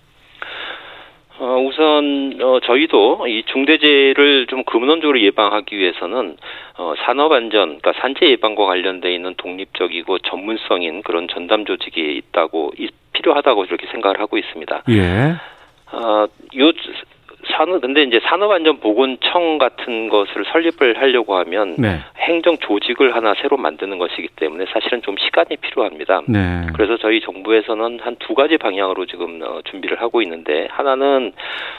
어, 1.41 1.57
우선 1.57 2.37
어, 2.41 2.59
저희도 2.59 3.27
이 3.27 3.43
중대재해를 3.45 4.47
좀 4.47 4.63
근원적으로 4.65 5.21
예방하기 5.21 5.77
위해서는 5.77 6.35
어, 6.77 6.93
산업안전, 7.05 7.79
그러니까 7.79 7.93
산재 8.01 8.29
예방과 8.31 8.65
관련돼 8.65 9.13
있는 9.13 9.35
독립적이고 9.37 10.19
전문성인 10.19 11.01
그런 11.03 11.27
전담 11.29 11.65
조직이 11.65 12.17
있다고 12.17 12.73
필요하다고 13.13 13.65
이렇게 13.65 13.87
생각을 13.87 14.19
하고 14.19 14.37
있습니다. 14.37 14.83
예. 14.89 15.35
어, 15.91 16.27
요 16.57 16.71
산업 17.51 17.81
근데 17.81 18.03
이제 18.03 18.19
산업안전보건청 18.23 19.57
같은 19.57 20.09
것을 20.09 20.45
설립을 20.51 21.01
하려고 21.01 21.35
하면 21.37 21.75
네. 21.77 21.99
행정 22.19 22.57
조직을 22.57 23.15
하나 23.15 23.33
새로 23.41 23.57
만드는 23.57 23.97
것이기 23.97 24.27
때문에 24.35 24.65
사실은 24.71 25.01
좀 25.01 25.17
시간이 25.17 25.57
필요합니다. 25.57 26.21
네. 26.27 26.67
그래서 26.73 26.97
저희 26.97 27.19
정부에서는 27.21 27.99
한 28.01 28.15
두 28.19 28.35
가지 28.35 28.57
방향으로 28.57 29.05
지금 29.07 29.39
어, 29.41 29.61
준비를 29.63 30.01
하고 30.01 30.21
있는데 30.21 30.67
하나는 30.69 31.31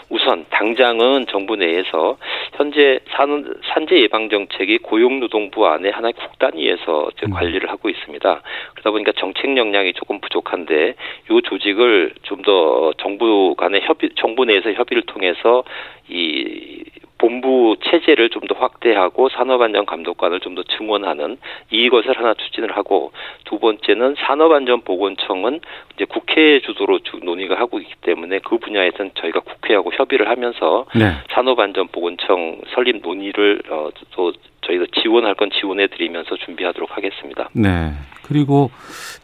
우선 0.09 0.47
당장은 0.51 1.27
정부 1.31 1.55
내에서 1.55 2.17
현재 2.55 2.99
산, 3.11 3.55
산재 3.73 4.01
예방 4.01 4.29
정책이 4.29 4.79
고용노동부 4.79 5.67
안에 5.67 5.91
하나의 5.91 6.15
국 6.15 6.37
단위에서 6.39 7.11
음. 7.25 7.31
관리를 7.31 7.71
하고 7.71 7.89
있습니다. 7.89 8.43
그러다 8.73 8.91
보니까 8.91 9.13
정책 9.17 9.57
역량이 9.57 9.93
조금 9.93 10.19
부족한데 10.21 10.95
이 11.31 11.43
조직을 11.45 12.15
좀 12.23 12.41
더 12.41 12.93
정부 12.99 13.55
간의 13.55 13.83
협의, 13.83 14.11
정부 14.17 14.47
내에서 14.47 14.73
협의를 14.73 15.03
통해서 15.03 15.60
이 16.09 16.85
본부 17.19 17.77
체제를 17.85 18.31
좀 18.31 18.41
더 18.49 18.55
확대하고 18.59 19.29
산업안전 19.29 19.85
감독관을 19.87 20.41
좀 20.41 20.55
더 20.55 20.63
증원하는 20.65 21.37
이것을 21.71 22.17
하나 22.19 22.35
추진을 22.35 22.77
하고 22.77 23.13
두 23.45 23.59
번째는 23.59 24.17
산업안전보건청은 24.19 25.61
이제 25.95 26.05
국회 26.07 26.61
주도로 26.61 26.99
논의가 27.23 27.55
하고 27.57 27.79
있기 27.79 27.93
때문에 28.01 28.41
그 28.41 28.59
분야에서는 28.59 29.13
저희가 29.15 29.41
국회하고 29.41 29.93
협의를 29.93 30.29
하면서 30.29 30.87
네. 30.97 31.13
산업안전보건청 31.31 32.63
설립 32.75 32.97
논의를 33.03 33.63
어, 33.71 33.91
또 34.13 34.33
저희가 34.63 34.87
지원할 35.01 35.35
건 35.35 35.51
지원해 35.51 35.87
드리면서 35.87 36.37
준비하도록 36.37 36.97
하겠습니다. 36.97 37.49
네. 37.53 37.93
그리고 38.27 38.71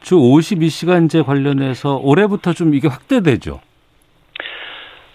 주 0.01 0.17
52시간제 0.17 1.25
관련해서 1.25 1.99
올해부터 2.03 2.53
좀 2.53 2.75
이게 2.75 2.89
확대되죠. 2.89 3.61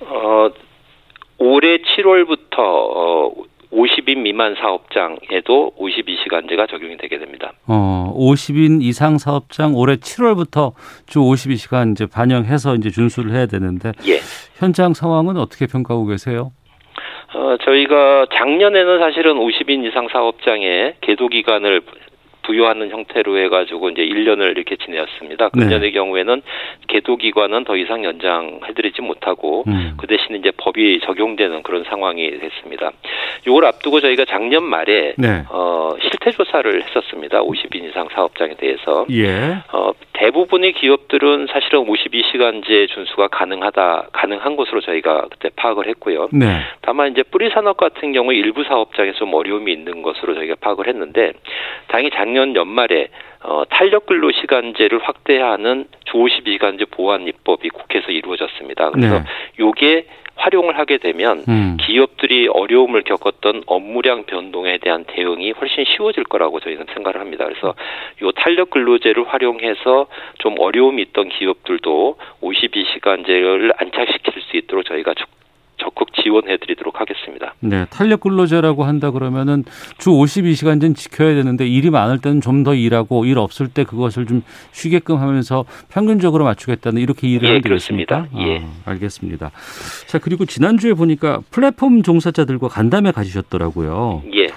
어 0.02 0.50
올해 1.42 1.80
7월부터 1.80 2.60
어, 2.60 3.32
50인 3.74 4.20
미만 4.20 4.54
사업장에도 4.56 5.72
52시간제가 5.80 6.70
적용이 6.70 6.98
되게 6.98 7.18
됩니다. 7.18 7.54
어, 7.68 8.14
50인 8.16 8.84
이상 8.84 9.18
사업장 9.18 9.76
올해 9.76 9.96
7월부터 9.96 10.74
주 11.08 11.20
52시간제 11.20 12.12
반영해서 12.12 12.76
이제 12.76 12.92
준수를 12.92 13.32
해야 13.32 13.48
되는데 13.48 13.92
예. 14.08 14.20
현장 14.56 14.94
상황은 14.94 15.38
어떻게 15.38 15.66
평가하고 15.66 16.06
계세요? 16.06 16.52
어, 17.34 17.58
저희가 17.64 18.28
작년에는 18.34 19.00
사실은 19.00 19.36
50인 19.38 19.88
이상 19.88 20.10
사업장에 20.12 20.96
계도 21.02 21.28
기간을 21.28 21.82
부여하는 22.44 22.90
형태로 22.90 23.38
해가지고 23.38 23.90
이제 23.90 24.04
1년을 24.04 24.52
이렇게 24.52 24.76
지내었습니다. 24.76 25.50
금년의 25.50 25.80
네. 25.80 25.92
경우에는 25.92 26.42
계도 26.88 27.18
기관은 27.18 27.64
더 27.64 27.76
이상 27.78 28.04
연장해드리지 28.04 29.02
못하고 29.02 29.64
음. 29.68 29.96
그 29.98 30.08
대신 30.08 30.36
이제 30.36 30.52
법이 30.58 31.00
적용되는 31.02 31.64
그런 31.64 31.84
상황이 31.86 32.30
됐습니다. 32.40 32.92
이걸 33.48 33.66
앞두고 33.66 34.00
저희가 34.02 34.26
작년 34.26 34.64
말에 34.64 35.14
네. 35.18 35.44
어, 35.50 35.92
실태 36.02 36.32
조사를 36.32 36.84
했었습니다. 36.84 37.42
50인 37.42 37.90
이상 37.90 38.08
사업장에 38.14 38.56
대해서 38.56 39.06
예. 39.12 39.58
어, 39.72 39.92
대부분의 40.14 40.74
기업들은 40.74 41.48
사실은 41.52 41.86
52시간제 41.86 42.90
준수가 42.90 43.30
가능하다 43.30 44.10
가능한 44.12 44.56
것으로 44.56 44.82
저희가 44.82 45.28
그때 45.32 45.50
파악을 45.56 45.88
했고요. 45.88 46.30
네. 46.32 46.60
다만 46.82 47.12
이제 47.12 47.24
뿌리 47.24 47.50
산업 47.50 47.78
같은 47.78 48.14
경우 48.14 48.34
일부 48.34 48.64
사업장에 48.64 49.14
좀 49.14 49.34
어려움이 49.34 49.72
있는 49.72 50.02
것으로 50.02 50.36
저희가 50.36 50.56
파악을 50.62 50.88
했는데 50.88 51.34
당연히 51.88 52.12
작년 52.12 52.31
작년 52.32 52.56
연말에 52.56 53.10
어, 53.44 53.64
탄력 53.70 54.06
근로 54.06 54.32
시간제를 54.32 55.00
확대하는 55.00 55.86
주 56.06 56.14
52시간제 56.14 56.90
보완 56.92 57.28
입법이 57.28 57.70
국회에서 57.70 58.12
이루어졌습니다. 58.12 58.92
그래서 58.92 59.20
네. 59.20 59.26
요게 59.60 60.06
활용을 60.36 60.78
하게 60.78 60.98
되면 60.98 61.44
음. 61.50 61.78
기업들이 61.82 62.48
어려움을 62.48 63.04
겪었던 63.04 63.64
업무량 63.66 64.24
변동에 64.24 64.78
대한 64.78 65.04
대응이 65.06 65.52
훨씬 65.52 65.84
쉬워질 65.84 66.24
거라고 66.24 66.62
저희는 66.62 66.86
생각을 66.94 67.20
합니다. 67.20 67.44
그래서 67.46 67.76
요 68.22 68.32
탄력 68.32 68.70
근로제를 68.70 69.28
활용해서 69.28 70.08
좀 70.40 70.56
어려움이 70.58 71.02
있던 71.02 71.30
기업들도 71.30 72.16
52시간제를 72.42 73.74
안착시킬 73.76 74.42
수 74.42 74.56
있도록 74.56 74.86
저희가 74.86 75.16
적극 75.84 76.14
지원해 76.24 76.58
드리도록 76.58 77.02
하겠습니다. 77.02 77.54
네, 77.60 77.86
탄력 77.90 78.22
근로제라고 78.22 78.86
한다 78.86 79.12
그러면은 79.12 79.66
주 79.98 80.12
52시간전 80.12 80.96
지켜야 80.96 81.36
되는데 81.36 81.68
일이 81.68 81.90
많을 81.90 82.20
때는 82.20 82.40
좀 82.40 82.62
더 82.64 82.76
일하고 82.76 83.26
일 83.26 83.38
없을 83.40 83.68
때 83.68 83.84
그것을 83.84 84.26
좀 84.26 84.44
쉬게끔 84.72 85.18
하면서 85.18 85.66
평균적으로 85.90 86.44
맞추겠다는 86.46 87.02
이렇게 87.02 87.28
일을 87.28 87.44
예, 87.44 87.48
하는 87.48 87.62
그렇습니다. 87.62 88.28
예. 88.38 88.60
아, 88.60 88.92
알겠습니다. 88.92 89.52
자, 90.08 90.20
그리고 90.20 90.46
지난주에 90.46 90.94
보니까 90.94 91.42
플랫폼 91.50 92.04
종사자들과 92.04 92.68
간담회 92.68 93.12
가지셨더라고요. 93.12 94.24
예. 94.36 94.48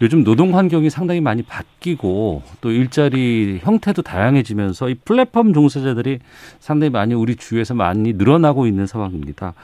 요즘 0.00 0.24
노동 0.24 0.56
환경이 0.56 0.90
상당히 0.90 1.20
많이 1.20 1.42
바뀌고 1.42 2.42
또 2.60 2.70
일자리 2.70 3.60
형태도 3.62 4.02
다양해지면서 4.02 4.88
이 4.88 4.94
플랫폼 4.94 5.52
종사자들이 5.52 6.18
상당히 6.58 6.90
많이 6.90 7.14
우리 7.14 7.36
주위에서 7.36 7.74
많이 7.74 8.12
늘어나고 8.14 8.66
있는 8.66 8.86
상황입니다. 8.86 9.54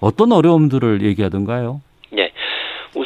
어떤 0.00 0.32
어려움들을 0.32 1.02
얘기하던가요? 1.02 1.80
네. 2.10 2.32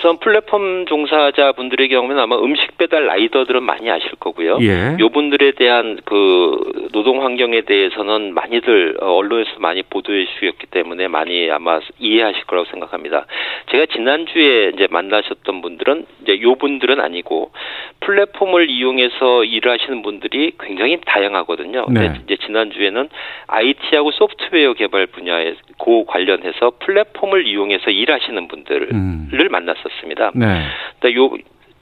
우선 0.04 0.18
플랫폼 0.18 0.84
종사자분들의 0.84 1.88
경우는 1.88 2.18
아마 2.18 2.37
음식 2.37 2.76
배달 2.76 3.06
라이더들은 3.06 3.62
많이 3.62 3.90
아실 3.90 4.11
거고요. 4.20 4.58
예. 4.61 4.99
요분들에 5.00 5.52
대한 5.52 5.99
그 6.04 6.90
노동 6.92 7.25
환경에 7.25 7.62
대해서는 7.62 8.34
많이들 8.34 8.99
어, 9.00 9.14
언론에서 9.14 9.52
많이 9.61 9.82
보도해 9.82 10.26
주셨기 10.26 10.66
때문에 10.66 11.08
많이 11.08 11.50
아마 11.50 11.80
이해하실 11.99 12.44
거라고 12.44 12.68
생각합니다. 12.70 13.25
제가 13.73 13.87
지난주에 13.87 14.73
이제 14.75 14.88
만나셨던 14.90 15.62
분들은 15.62 16.04
이제 16.23 16.38
요분들은 16.42 17.00
아니고 17.00 17.52
플랫폼을 18.00 18.68
이용해서 18.68 19.44
일을 19.44 19.73
하시는 19.73 20.02
분들이 20.02 20.52
굉장히 20.61 21.00
다양하거든요. 21.06 21.87
네. 21.88 22.20
이제 22.25 22.37
지난주에는 22.44 23.08
IT하고 23.46 24.11
소프트웨어 24.11 24.75
개발 24.75 25.06
분야에 25.06 25.54
고 25.78 26.04
관련해서 26.04 26.73
플랫폼을 26.80 27.46
이용해서 27.46 27.90
일하시는 27.90 28.49
분들을 28.49 28.88
음. 28.92 29.30
만났었 29.50 29.93
습니다. 30.00 30.30
네. 30.34 30.62
근데 31.00 31.16
요 31.16 31.30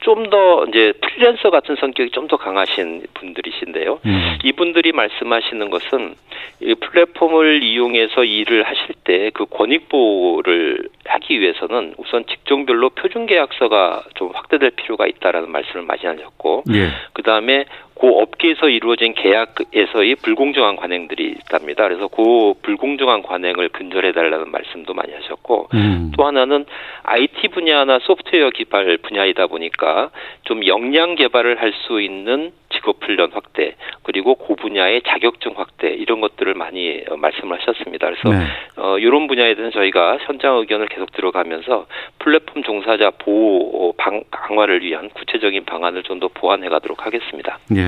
좀더 0.03 0.65
이제 0.67 0.91
프리랜서 1.01 1.49
같은 1.49 1.77
성격이 1.77 2.11
좀 2.11 2.27
더 2.27 2.37
강하신 2.37 3.03
분들이신데요. 3.13 3.99
음. 4.05 4.37
이분들이 4.43 4.91
말씀하시는 4.91 5.69
것은 5.69 6.15
이 6.61 6.73
플랫폼을 6.75 7.63
이용해서 7.63 8.23
일을 8.23 8.63
하실 8.63 8.95
때 9.03 9.29
그 9.33 9.45
권익 9.45 9.89
보호를 9.89 10.89
하기 11.05 11.39
위해서는 11.39 11.95
우선 11.97 12.25
직종별로 12.25 12.89
표준 12.91 13.25
계약서가 13.25 14.03
좀 14.15 14.31
확대될 14.33 14.71
필요가 14.71 15.05
있다라는 15.07 15.51
말씀을 15.51 15.83
많이 15.85 16.01
하셨고, 16.05 16.63
예. 16.73 16.87
그 17.13 17.21
다음에 17.23 17.65
그 17.99 18.07
업계에서 18.07 18.69
이루어진 18.69 19.13
계약에서의 19.13 20.15
불공정한 20.15 20.75
관행들이 20.75 21.35
있답니다. 21.39 21.83
그래서 21.83 22.07
그 22.07 22.53
불공정한 22.61 23.21
관행을 23.21 23.69
근절해 23.69 24.13
달라는 24.13 24.51
말씀도 24.51 24.93
많이 24.93 25.13
하셨고 25.13 25.69
음. 25.73 26.11
또 26.15 26.25
하나는 26.25 26.65
IT 27.03 27.49
분야나 27.49 27.99
소프트웨어 27.99 28.49
개발 28.51 28.97
분야이다 28.97 29.47
보니까 29.47 30.09
좀 30.43 30.65
역량 30.65 31.15
개발을 31.15 31.61
할 31.61 31.73
수 31.87 31.99
있는 31.99 32.51
직업 32.69 33.03
훈련 33.03 33.31
확대 33.33 33.75
그리고 34.03 34.35
그 34.35 34.55
분야의 34.55 35.01
자격증 35.07 35.53
확대 35.55 35.89
이런 35.89 36.21
것들을 36.21 36.53
많이 36.53 37.03
어, 37.09 37.17
말씀을 37.17 37.59
하셨습니다. 37.59 38.07
그래서 38.09 38.29
네. 38.29 38.45
어, 38.77 38.97
이런 38.99 39.27
분야에 39.27 39.55
대해서 39.55 39.71
저희가 39.73 40.19
현장 40.21 40.57
의견을 40.57 40.87
계속 40.87 41.11
들어가면서 41.11 41.87
플랫폼 42.19 42.63
종사자 42.63 43.11
보호 43.17 43.89
어, 43.89 43.93
방, 43.97 44.23
강화를 44.31 44.81
위한 44.83 45.09
구체적인 45.09 45.65
방안을 45.65 46.03
좀 46.03 46.13
더 46.23 46.29
보완해 46.33 46.69
가도록 46.69 47.05
하겠습니다. 47.05 47.59
예. 47.75 47.82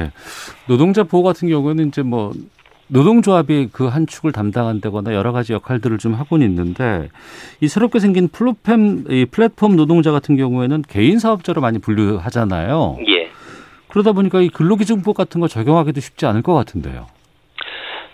노동자 0.68 1.04
보호 1.04 1.24
같은 1.24 1.48
경우에는 1.50 1.88
이제 1.88 2.02
뭐 2.02 2.34
노동조합이 2.88 3.70
그 3.72 3.88
한 3.88 4.06
축을 4.06 4.32
담당한다거나 4.32 5.14
여러 5.14 5.32
가지 5.32 5.54
역할들을 5.54 5.98
좀 5.98 6.14
하고는 6.14 6.48
있는데 6.48 7.10
이 7.62 7.68
새롭게 7.68 8.00
생긴 8.00 8.28
플랫폼 8.28 9.06
이 9.10 9.26
플랫폼 9.26 9.76
노동자 9.76 10.12
같은 10.12 10.36
경우에는 10.38 10.84
개인 10.88 11.18
사업자로 11.20 11.62
많이 11.62 11.80
분류하잖아요. 11.80 12.98
예. 13.08 13.30
그러다 13.88 14.12
보니까 14.12 14.42
이 14.42 14.50
근로기준법 14.50 15.16
같은 15.16 15.42
거 15.42 15.48
적용하기도 15.48 16.00
쉽지 16.02 16.26
않을 16.26 16.42
것 16.42 16.54
같은데요. 16.54 17.08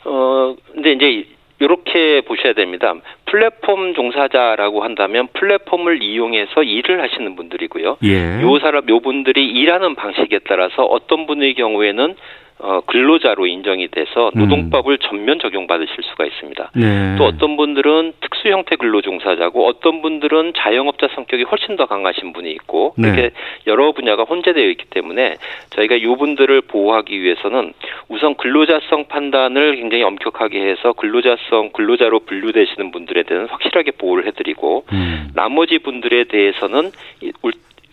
어, 0.06 0.56
근데 0.74 0.94
이제 0.94 1.26
이렇게 1.62 2.22
보셔야 2.22 2.54
됩니다. 2.54 2.94
플랫폼 3.26 3.94
종사자라고 3.94 4.84
한다면 4.84 5.28
플랫폼을 5.34 6.02
이용해서 6.02 6.64
일을 6.64 7.02
하시는 7.02 7.36
분들이고요. 7.36 7.98
예. 8.04 8.42
요 8.42 8.60
사람, 8.60 8.90
요 8.90 9.00
분들이 9.00 9.48
일하는 9.48 9.96
방식에 9.96 10.40
따라서 10.48 10.84
어떤 10.84 11.28
분의 11.28 11.54
경우에는 11.54 12.16
어, 12.64 12.82
근로자로 12.86 13.48
인정이 13.48 13.88
돼서 13.90 14.32
음. 14.36 14.40
노동법을 14.42 14.94
음. 14.94 14.98
전면 15.02 15.40
적용받으실 15.40 15.96
수가 16.04 16.26
있습니다. 16.26 16.72
네. 16.76 17.16
또 17.18 17.26
어떤 17.26 17.58
분들은 17.58 18.14
특수 18.22 18.50
형태 18.50 18.76
근로 18.76 19.02
종사자고 19.02 19.66
어떤 19.66 20.02
분들은 20.02 20.54
자영업자 20.56 21.10
성격이 21.16 21.44
훨씬 21.44 21.76
더 21.76 21.86
강하신 21.88 22.34
분이 22.34 22.52
있고 22.52 22.94
네. 22.98 23.08
이렇게 23.08 23.22
네. 23.22 23.32
여러 23.68 23.92
분야가 23.92 24.24
혼재되어 24.24 24.66
있기 24.70 24.86
때문에 24.92 25.38
저희가 25.72 25.96
이 25.96 26.06
분들을 26.06 26.62
보호하기 26.62 27.22
위해서는 27.22 27.74
우선 28.10 28.36
근로자성 28.36 29.06
판단을 29.06 29.78
굉장히 29.78 30.04
엄격하게 30.04 30.62
해서 30.62 30.94
근로자성 30.94 31.72
근로자로 31.74 32.20
분류되시는 32.20 32.92
분들에 32.92 33.24
대해서는 33.24 33.50
확실하게 33.50 33.92
보호를 33.92 34.28
해드리고 34.28 34.86
음. 34.92 35.32
나머지 35.34 35.80
분들에 35.80 36.26
대해서는 36.26 36.92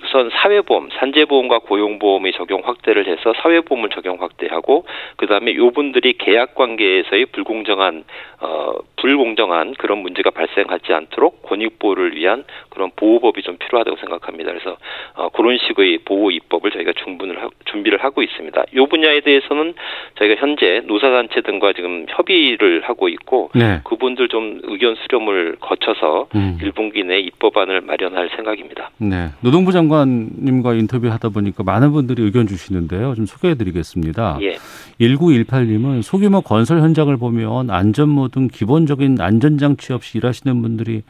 우선 0.04 0.30
사회보험, 0.30 0.88
산재보험과 0.98 1.60
고용보험의 1.60 2.32
적용 2.32 2.62
확대를 2.64 3.06
해서 3.06 3.32
사회보험을 3.42 3.90
적용 3.90 4.20
확대하고 4.20 4.84
그다음에 5.16 5.54
요분들이 5.54 6.14
계약 6.18 6.54
관계에서의 6.54 7.26
불공정한 7.26 8.04
어 8.40 8.74
불공정한 8.96 9.74
그런 9.78 9.98
문제가 9.98 10.30
발생하지 10.30 10.92
않도록 10.92 11.42
권익 11.42 11.78
보호를 11.78 12.14
위한 12.16 12.44
그런 12.68 12.90
보호법이 12.94 13.42
좀 13.42 13.56
필요하다고 13.58 13.96
생각합니다. 13.96 14.52
그래서 14.52 14.76
어 15.14 15.28
그런 15.30 15.58
식의 15.58 15.98
보호 16.04 16.30
입법을 16.30 16.70
저희가 16.70 16.92
충분을 17.04 17.42
하, 17.42 17.48
준비를 17.64 18.02
하고 18.02 18.22
있습니다. 18.22 18.64
요 18.76 18.86
분야에 18.86 19.20
대해서는 19.20 19.74
저희가 20.18 20.40
현재 20.40 20.82
노사 20.84 21.10
단체 21.10 21.40
등과 21.40 21.72
지금 21.72 22.06
협의를 22.08 22.82
하고 22.84 23.08
있고 23.08 23.50
네. 23.54 23.80
그분들 23.84 24.28
좀 24.28 24.60
의견 24.64 24.94
수렴을 24.94 25.56
거쳐서 25.60 26.28
음. 26.36 26.58
1분기 26.62 27.04
내 27.04 27.18
입법안을 27.18 27.80
마련할 27.80 28.30
생각입니다. 28.36 28.90
네. 28.98 29.30
노동부 29.40 29.72
장관 29.72 29.87
장관님과 29.88 30.74
인터뷰하다 30.74 31.30
보니까 31.30 31.62
많은 31.62 31.92
분들이 31.92 32.22
의견 32.22 32.46
주시는데요. 32.46 33.14
좀 33.14 33.26
소개해드리겠습니다. 33.26 34.38
예. 34.42 34.58
1918님은 35.00 36.02
소규모 36.02 36.40
건설 36.40 36.80
현장을 36.80 37.16
보면 37.16 37.70
안전모 37.70 38.28
등 38.28 38.48
기본적인 38.48 39.20
안전장치 39.20 39.92
없이 39.92 40.18
일하시는 40.18 40.60
분들이 40.62 41.02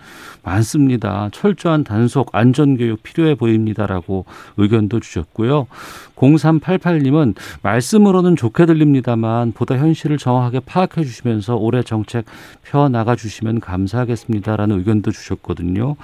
많습니다. 0.42 1.28
철저한 1.32 1.84
단속, 1.84 2.34
안전교육 2.34 3.02
필요해 3.02 3.34
보입니다라고 3.34 4.24
의견도 4.56 5.00
주셨고요. 5.00 5.66
0388님은 6.16 7.34
말씀으로는 7.62 8.36
좋게 8.36 8.66
들립니다만 8.66 9.52
보다 9.52 9.76
현실을 9.76 10.18
정확하게 10.18 10.60
파악해 10.60 11.04
주시면서 11.04 11.56
올해 11.56 11.82
정책 11.82 12.24
펴 12.64 12.88
나가 12.88 13.14
주시면 13.14 13.60
감사하겠습니다라는 13.60 14.78
의견도 14.78 15.10
주셨거든요. 15.10 15.96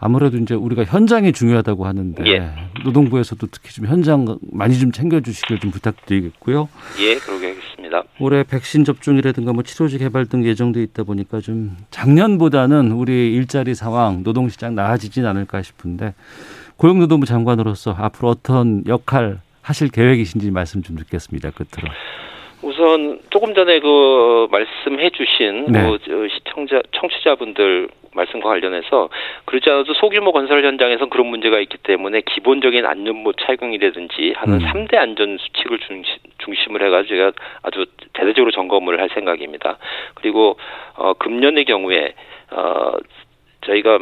아무래도 0.00 0.36
이제 0.36 0.54
우리가 0.54 0.84
현장이 0.84 1.32
중요하다고 1.32 1.86
하는데 1.86 2.24
예. 2.26 2.50
노동부에서도 2.84 3.46
특히 3.50 3.72
좀 3.72 3.86
현장 3.86 4.38
많이 4.52 4.78
좀 4.78 4.92
챙겨주시길 4.92 5.58
좀 5.58 5.70
부탁드리겠고요. 5.70 6.68
예, 7.00 7.16
그러게 7.16 7.48
하겠습니다. 7.48 8.04
올해 8.20 8.44
백신 8.44 8.84
접종이라든가 8.84 9.52
뭐 9.52 9.62
치료제 9.62 9.98
개발 9.98 10.26
등 10.26 10.44
예정돼 10.44 10.82
있다 10.82 11.02
보니까 11.02 11.40
좀 11.40 11.76
작년보다는 11.90 12.92
우리 12.92 13.34
일자리 13.34 13.74
상황, 13.74 14.22
노동 14.22 14.48
시장 14.48 14.74
나아지진 14.74 15.26
않을까 15.26 15.62
싶은데 15.62 16.14
고용노동부 16.76 17.26
장관으로서 17.26 17.94
앞으로 17.98 18.28
어떤 18.28 18.84
역할 18.86 19.40
하실 19.62 19.88
계획이신지 19.90 20.50
말씀 20.50 20.82
좀 20.82 20.96
듣겠습니다. 20.96 21.50
끝으로. 21.50 21.92
우선 22.62 23.20
조금 23.30 23.54
전에 23.54 23.80
그 23.80 24.48
말씀해 24.50 25.10
주신 25.10 25.72
네. 25.72 25.82
그 25.82 26.28
시청자 26.28 26.80
청취자분들 26.92 27.88
말씀과 28.14 28.48
관련해서 28.48 29.08
그렇지 29.44 29.68
않아도 29.70 29.94
소규모 29.94 30.32
건설 30.32 30.64
현장에서 30.64 31.06
그런 31.06 31.26
문제가 31.26 31.58
있기 31.60 31.78
때문에 31.78 32.22
기본적인 32.22 32.84
안전모 32.84 33.32
착용이라든지 33.34 34.34
하는 34.36 34.60
음. 34.60 34.66
3대 34.66 34.96
안전 34.96 35.38
수칙을 35.38 35.78
중심, 36.38 36.74
을 36.74 36.82
해가지고 36.82 37.08
제가 37.08 37.32
아주 37.62 37.86
대대적으로 38.12 38.50
점검을 38.50 39.00
할 39.00 39.08
생각입니다. 39.14 39.78
그리고 40.14 40.58
어 40.96 41.14
금년의 41.14 41.64
경우에 41.64 42.14
어 42.50 42.92
저희가 43.66 43.98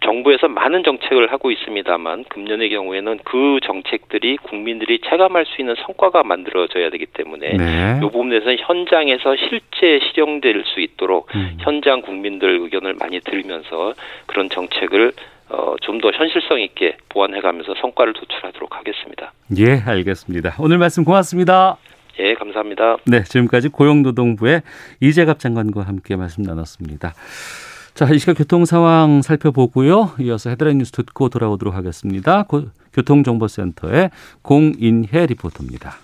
정부에서 0.00 0.48
많은 0.48 0.84
정책을 0.84 1.32
하고 1.32 1.50
있습니다만 1.50 2.24
금년의 2.28 2.70
경우에는 2.70 3.18
그 3.24 3.58
정책들이 3.64 4.36
국민들이 4.38 5.00
체감할 5.00 5.44
수 5.46 5.60
있는 5.60 5.74
성과가 5.84 6.22
만들어져야 6.22 6.90
되기 6.90 7.06
때문에 7.06 7.56
네. 7.56 7.96
이 7.96 8.00
부분에서 8.00 8.54
현장에서 8.54 9.36
실제 9.36 9.98
실용될 10.06 10.62
수 10.66 10.80
있도록 10.80 11.34
음. 11.34 11.56
현장 11.58 12.00
국민들 12.02 12.60
의견을 12.60 12.94
많이 13.00 13.20
들으면서 13.20 13.94
그런 14.26 14.48
정책을 14.48 15.12
어, 15.50 15.74
좀 15.80 15.98
더 16.00 16.10
현실성 16.12 16.60
있게 16.60 16.96
보완해가면서 17.08 17.74
성과를 17.80 18.12
도출하도록 18.12 18.76
하겠습니다. 18.76 19.32
예, 19.58 19.80
알겠습니다. 19.84 20.54
오늘 20.60 20.78
말씀 20.78 21.04
고맙습니다. 21.04 21.76
예, 22.20 22.34
감사합니다. 22.34 22.98
네, 23.06 23.24
지금까지 23.24 23.68
고용노동부의 23.68 24.62
이재갑 25.00 25.40
장관과 25.40 25.82
함께 25.82 26.14
말씀 26.14 26.44
나눴습니다. 26.44 27.14
자, 27.98 28.06
이 28.12 28.20
시각 28.20 28.34
교통 28.34 28.64
상황 28.64 29.22
살펴보고요. 29.22 30.12
이어서 30.20 30.50
헤드라인 30.50 30.78
뉴스 30.78 30.92
듣고 30.92 31.30
돌아오도록 31.30 31.74
하겠습니다. 31.74 32.46
교통정보센터의 32.92 34.12
공인혜 34.42 35.26
리포터입니다. 35.26 35.96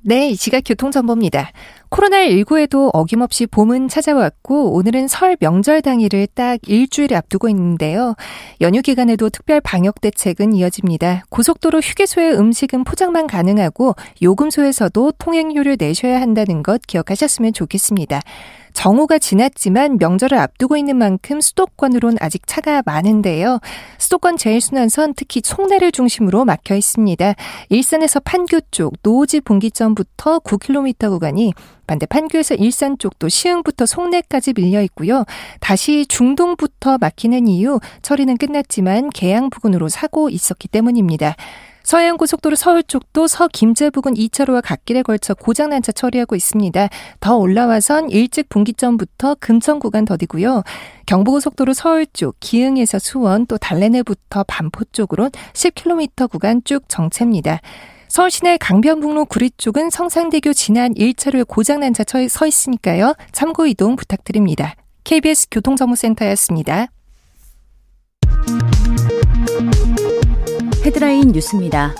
네, 0.00 0.30
이 0.30 0.36
시각 0.36 0.62
교통정보입니다. 0.64 1.50
코로나19에도 1.90 2.90
어김없이 2.94 3.44
봄은 3.46 3.88
찾아왔고 3.88 4.72
오늘은 4.72 5.08
설 5.08 5.36
명절 5.38 5.82
당일을 5.82 6.28
딱 6.32 6.60
일주일 6.66 7.14
앞두고 7.14 7.50
있는데요. 7.50 8.14
연휴 8.62 8.80
기간에도 8.80 9.28
특별 9.28 9.60
방역 9.60 10.00
대책은 10.00 10.54
이어집니다. 10.54 11.24
고속도로 11.28 11.80
휴게소의 11.80 12.38
음식은 12.38 12.84
포장만 12.84 13.26
가능하고 13.26 13.96
요금소에서도 14.22 15.12
통행료를 15.18 15.76
내셔야 15.78 16.22
한다는 16.22 16.62
것 16.62 16.80
기억하셨으면 16.86 17.52
좋겠습니다. 17.52 18.22
정오가 18.76 19.18
지났지만 19.18 19.96
명절을 19.98 20.36
앞두고 20.36 20.76
있는 20.76 20.96
만큼 20.96 21.40
수도권으론 21.40 22.18
아직 22.20 22.46
차가 22.46 22.82
많은데요. 22.84 23.58
수도권 23.96 24.36
제일순환선 24.36 25.14
특히 25.16 25.40
송내를 25.42 25.92
중심으로 25.92 26.44
막혀 26.44 26.76
있습니다. 26.76 27.34
일산에서 27.70 28.20
판교 28.20 28.60
쪽 28.70 28.92
노지 29.02 29.40
분기점부터 29.40 30.40
9km 30.40 31.08
구간이 31.08 31.54
반대 31.86 32.04
판교에서 32.04 32.54
일산 32.54 32.98
쪽도 32.98 33.30
시흥부터 33.30 33.86
송내까지 33.86 34.52
밀려 34.52 34.82
있고요. 34.82 35.24
다시 35.60 36.04
중동부터 36.06 36.98
막히는 36.98 37.48
이유 37.48 37.80
처리는 38.02 38.36
끝났지만 38.36 39.08
개양 39.08 39.48
부근으로 39.48 39.88
사고 39.88 40.28
있었기 40.28 40.68
때문입니다. 40.68 41.34
서해안고속도로 41.86 42.56
서울 42.56 42.82
쪽도 42.82 43.28
서김제 43.28 43.90
부근 43.90 44.14
2차로와 44.14 44.60
갓길에 44.62 45.02
걸쳐 45.02 45.34
고장난 45.34 45.82
차 45.82 45.92
처리하고 45.92 46.34
있습니다. 46.34 46.88
더 47.20 47.36
올라와선 47.36 48.10
일찍 48.10 48.48
분기점부터 48.48 49.36
금천 49.38 49.78
구간 49.78 50.04
더디고요. 50.04 50.64
경부고속도로 51.06 51.74
서울 51.74 52.06
쪽 52.06 52.34
기흥에서 52.40 52.98
수원 52.98 53.46
또 53.46 53.56
달래내부터 53.56 54.44
반포 54.48 54.84
쪽으로 54.90 55.30
10km 55.52 56.28
구간 56.28 56.60
쭉 56.64 56.82
정체입니다. 56.88 57.60
서울 58.08 58.32
시내 58.32 58.56
강변북로 58.56 59.26
구리 59.26 59.50
쪽은 59.56 59.90
성산대교 59.90 60.54
지난 60.54 60.92
1차로에 60.92 61.46
고장난 61.46 61.94
차 61.94 62.04
서 62.28 62.46
있으니까요. 62.46 63.14
참고 63.30 63.64
이동 63.66 63.94
부탁드립니다. 63.94 64.74
KBS 65.04 65.48
교통정보센터였습니다. 65.52 66.88
헤드라인 70.86 71.32
뉴스입니다. 71.32 71.96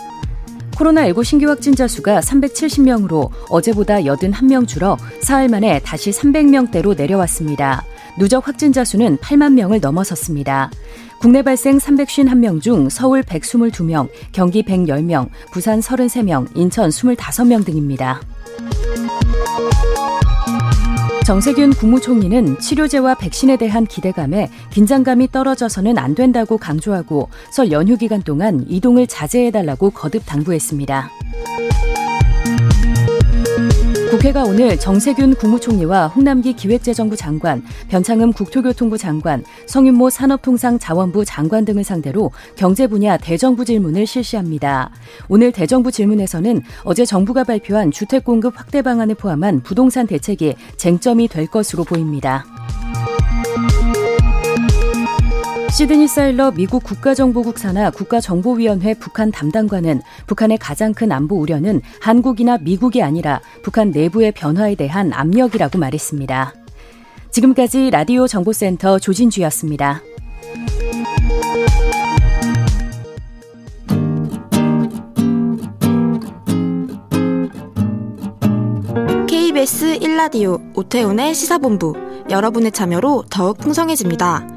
코로나19 0.71 1.21
신규 1.25 1.49
확진자 1.49 1.89
수가 1.89 2.21
370명으로 2.21 3.29
어제보다 3.49 3.97
81명 3.97 4.65
줄어 4.65 4.95
사흘 5.21 5.49
만에 5.49 5.79
다시 5.79 6.11
300명대로 6.11 6.95
내려왔습니다. 6.95 7.83
누적 8.17 8.47
확진자 8.47 8.85
수는 8.85 9.17
8만 9.17 9.55
명을 9.55 9.81
넘어섰습니다. 9.81 10.71
국내 11.19 11.41
발생 11.41 11.79
351명 11.79 12.61
중 12.61 12.87
서울 12.87 13.23
122명, 13.23 14.07
경기 14.31 14.63
110명, 14.63 15.27
부산 15.51 15.81
33명, 15.81 16.47
인천 16.55 16.89
25명 16.89 17.65
등입니다. 17.65 18.21
정세균 21.27 21.71
국무총리는 21.71 22.57
치료제와 22.57 23.15
백신에 23.15 23.57
대한 23.57 23.85
기대감에 23.85 24.49
긴장감이 24.69 25.29
떨어져서는 25.29 25.97
안 25.97 26.15
된다고 26.15 26.57
강조하고 26.57 27.27
설 27.51 27.69
연휴 27.69 27.97
기간 27.97 28.21
동안 28.21 28.63
이동을 28.65 29.07
자제해달라고 29.07 29.89
거듭 29.89 30.23
당부했습니다. 30.25 31.09
국회가 34.09 34.45
오늘 34.45 34.77
정세균 34.79 35.35
국무총리와 35.35 36.07
홍남기 36.07 36.53
기획재정부 36.53 37.17
장관, 37.17 37.61
변창흠 37.89 38.31
국토교통부 38.31 38.97
장관, 38.97 39.43
성윤모 39.65 40.09
산업통상자원부 40.09 41.25
장관 41.25 41.65
등을 41.65 41.83
상대로 41.83 42.31
경제 42.55 42.87
분야 42.87 43.17
대정부 43.17 43.65
질문을 43.65 44.07
실시합니다. 44.07 44.91
오늘 45.27 45.51
대정부 45.51 45.91
질문에서는 45.91 46.61
어제 46.85 47.03
정부가 47.03 47.43
발표한 47.43 47.91
주택 47.91 48.23
공급 48.23 48.57
확대 48.57 48.81
방안을 48.81 49.15
포함한 49.15 49.61
부동산 49.61 50.07
대책이 50.07 50.55
쟁점이 50.77 51.27
될 51.27 51.45
것으로 51.47 51.83
보입니다. 51.83 52.45
시드니 55.69 56.07
사일러 56.07 56.51
미국 56.51 56.83
국가정보국 56.83 57.59
산하 57.59 57.91
국가정보위원회 57.91 58.95
북한 58.95 59.31
담당관은 59.31 60.01
북한의 60.25 60.57
가장 60.57 60.93
큰 60.93 61.11
안보 61.11 61.35
우려는 61.39 61.81
한국이나 62.01 62.57
미국이 62.57 63.03
아니라 63.03 63.41
북한 63.61 63.91
내부의 63.91 64.31
변화에 64.31 64.75
대한 64.75 65.13
압력이라고 65.13 65.77
말했습니다. 65.77 66.53
지금까지 67.31 67.91
라디오 67.91 68.27
정보센터 68.27 68.97
조진주였습니다. 68.97 70.01
KBS 79.27 79.99
1라디오 79.99 80.75
오태훈의 80.75 81.35
시사본부 81.35 81.93
여러분의 82.31 82.71
참여로 82.71 83.25
더욱 83.29 83.57
풍성해집니다. 83.59 84.56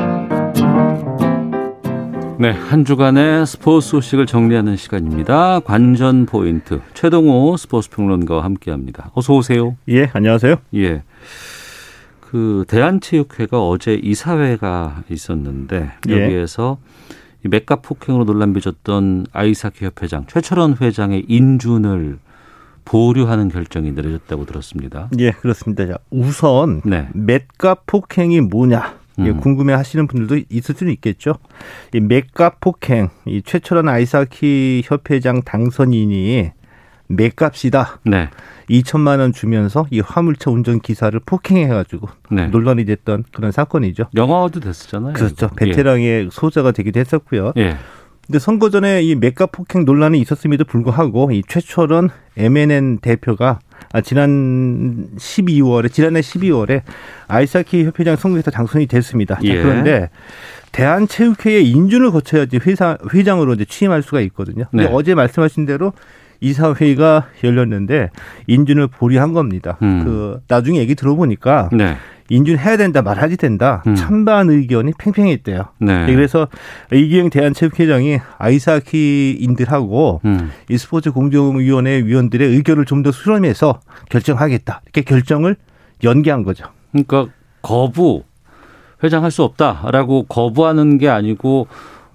네, 2.41 2.49
한 2.49 2.85
주간의 2.85 3.45
스포츠 3.45 3.89
소식을 3.89 4.25
정리하는 4.25 4.75
시간입니다. 4.75 5.59
관전 5.59 6.25
포인트 6.25 6.81
최동호 6.95 7.55
스포츠 7.55 7.91
평론가와 7.91 8.43
함께합니다. 8.43 9.11
어서 9.13 9.35
오세요. 9.35 9.77
예, 9.89 10.09
안녕하세요. 10.11 10.55
예. 10.73 11.03
그 12.19 12.65
대한체육회가 12.67 13.63
어제 13.63 13.93
이사회가 13.93 15.03
있었는데 15.07 15.91
예. 16.09 16.11
여기에서 16.11 16.79
예. 17.45 17.49
맷값 17.49 17.75
폭행으로 17.75 18.25
논란 18.25 18.53
빚었던 18.53 19.27
아이스하키 19.31 19.85
협회장 19.85 20.25
최철원 20.25 20.77
회장의 20.81 21.25
인준을 21.27 22.17
보류하는 22.85 23.49
결정이 23.49 23.91
내려졌다고 23.91 24.47
들었습니다. 24.47 25.11
예, 25.19 25.29
그렇습니다. 25.29 25.85
자, 25.85 25.99
우선 26.09 26.81
네. 26.85 27.07
맷값 27.13 27.75
폭행이 27.85 28.41
뭐냐? 28.41 29.00
예, 29.25 29.29
음. 29.29 29.39
궁금해 29.39 29.73
하시는 29.73 30.07
분들도 30.07 30.45
있을 30.49 30.75
수는 30.75 30.93
있겠죠. 30.93 31.35
이 31.93 31.99
맷값 31.99 32.59
폭행, 32.59 33.09
이 33.25 33.41
최철원 33.41 33.89
아이스하키 33.89 34.83
협회장 34.85 35.41
당선인이 35.41 36.51
맷값이다. 37.07 37.99
네. 38.05 38.29
2천만 38.69 39.19
원 39.19 39.33
주면서 39.33 39.85
이 39.91 39.99
화물차 39.99 40.49
운전 40.49 40.79
기사를 40.79 41.17
폭행해가지고 41.25 42.07
네. 42.31 42.47
논란이 42.47 42.85
됐던 42.85 43.25
그런 43.31 43.51
사건이죠. 43.51 44.05
영화화도 44.15 44.61
됐었잖아요. 44.61 45.13
그렇죠. 45.13 45.49
예. 45.51 45.55
베테랑의 45.65 46.25
예. 46.25 46.29
소재가 46.31 46.71
되기도 46.71 46.99
했었고요. 46.99 47.53
예. 47.57 47.77
근데 48.25 48.39
선거 48.39 48.69
전에 48.69 49.01
이 49.01 49.15
맥값 49.15 49.51
폭행 49.51 49.83
논란이 49.83 50.19
있었음에도 50.19 50.63
불구하고 50.63 51.31
이 51.31 51.41
최철원 51.47 52.09
MNN 52.37 52.99
대표가 52.99 53.59
아, 53.93 54.01
지난 54.01 55.07
12월에 55.17 55.91
지난해 55.91 56.21
12월에 56.21 56.81
아이스하키 57.27 57.85
협회장 57.85 58.15
선거에서 58.15 58.51
당선이 58.51 58.87
됐습니다. 58.87 59.39
예. 59.43 59.55
자, 59.55 59.63
그런데 59.63 60.09
대한체육회의 60.71 61.69
인준을 61.69 62.11
거쳐야지 62.11 62.59
회사 62.65 62.97
회장으로 63.13 63.53
이제 63.53 63.65
취임할 63.65 64.01
수가 64.01 64.21
있거든요. 64.21 64.65
근데 64.71 64.85
네. 64.85 64.89
어제 64.91 65.15
말씀하신 65.15 65.65
대로 65.65 65.93
이사회가 66.39 67.27
열렸는데 67.43 68.09
인준을 68.47 68.87
보류한 68.87 69.33
겁니다. 69.33 69.77
음. 69.81 70.03
그 70.03 70.39
나중에 70.47 70.79
얘기 70.79 70.95
들어보니까 70.95 71.69
네. 71.71 71.97
인준해야 72.31 72.77
된다 72.77 73.01
말하지 73.01 73.35
된다 73.37 73.83
음. 73.87 73.95
찬반 73.95 74.49
의견이 74.49 74.93
팽팽했대요. 74.97 75.65
네. 75.79 76.05
그래서 76.05 76.47
이기영 76.93 77.29
대한체육회장이 77.29 78.19
아이스하키인들하고 78.37 80.21
음. 80.25 80.51
이 80.69 80.77
스포츠 80.77 81.11
공정위원회 81.11 82.03
위원들의 82.05 82.47
의견을 82.47 82.85
좀 82.85 83.01
더 83.01 83.11
수렴해서 83.11 83.79
결정하겠다 84.11 84.81
이렇게 84.85 85.01
결정을 85.01 85.55
연기한 86.03 86.43
거죠. 86.43 86.65
그러니까 86.91 87.25
거부 87.63 88.21
회장할 89.03 89.31
수 89.31 89.41
없다라고 89.41 90.25
거부하는 90.25 90.99
게 90.99 91.09
아니고 91.09 91.65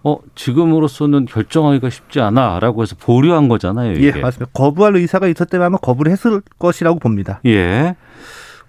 어 0.05 0.19
지금으로서는 0.37 1.25
결정하기가 1.25 1.91
쉽지 1.91 2.21
않아라고 2.21 2.83
해서 2.83 2.95
보류한 3.01 3.49
거잖아요. 3.49 3.95
이게. 3.95 4.13
예, 4.15 4.21
맞습니다. 4.21 4.49
거부할 4.55 4.95
의사가 4.95 5.27
있었다면 5.27 5.67
아마 5.67 5.77
거부를 5.79 6.13
했을 6.13 6.41
것이라고 6.61 7.01
봅니다. 7.01 7.41
예. 7.47 7.97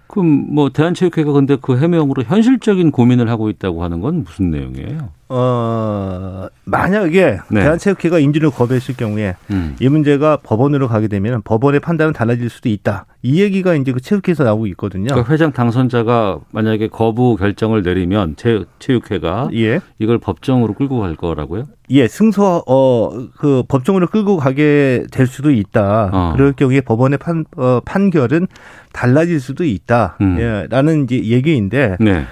그럼 0.08 0.48
뭐 0.50 0.70
대한체육회가 0.70 1.32
근데 1.32 1.58
그 1.62 1.78
해명으로 1.78 2.24
현실적인 2.24 2.92
고민을 2.92 3.30
하고 3.30 3.50
있다고 3.50 3.84
하는 3.84 4.00
건 4.00 4.24
무슨 4.24 4.50
내용이에요? 4.52 5.10
어 5.30 6.48
만약에 6.64 7.40
네. 7.52 7.62
대한체육회가 7.62 8.20
인준을 8.20 8.52
거부했을 8.52 8.96
경우에 8.96 9.36
음. 9.52 9.76
이 9.80 9.90
문제가 9.90 10.38
법원으로 10.38 10.88
가게 10.88 11.10
되면 11.10 11.42
법원의 11.44 11.82
판단은 11.82 12.14
달라질 12.14 12.50
수도 12.50 12.70
있다. 12.70 13.06
이 13.28 13.42
얘기가 13.42 13.76
이제 13.76 13.92
그 13.92 14.00
체육회에서 14.00 14.46
나오고 14.46 14.68
있거든요. 14.68 15.08
그러니까 15.08 15.34
회장 15.34 15.52
당선자가 15.52 16.40
만약에 16.52 16.88
거부 16.88 17.36
결정을 17.36 17.84
내리면 17.84 18.38
체, 18.38 18.64
체육회가 18.80 19.50
예. 19.54 19.82
이걸 20.00 20.18
법정으로 20.18 20.74
끌고 20.74 21.02
갈 21.02 21.18
거라고요? 21.18 21.66
예, 21.90 22.08
승소 22.08 22.64
어그 22.66 23.64
법정으로 23.68 24.08
끌고 24.08 24.38
가게 24.38 25.06
될 25.12 25.28
수도 25.28 25.52
있다. 25.52 26.10
어. 26.14 26.34
그럴 26.38 26.54
경우에 26.54 26.80
법원의 26.80 27.18
판 27.18 27.44
어, 27.58 27.82
판결은 27.84 28.48
달라질 28.94 29.42
수도 29.42 29.66
있다. 29.66 30.16
음. 30.22 30.38
예, 30.40 30.68
라는 30.70 31.04
이제 31.04 31.22
얘기인데. 31.22 31.98
네. 32.00 32.26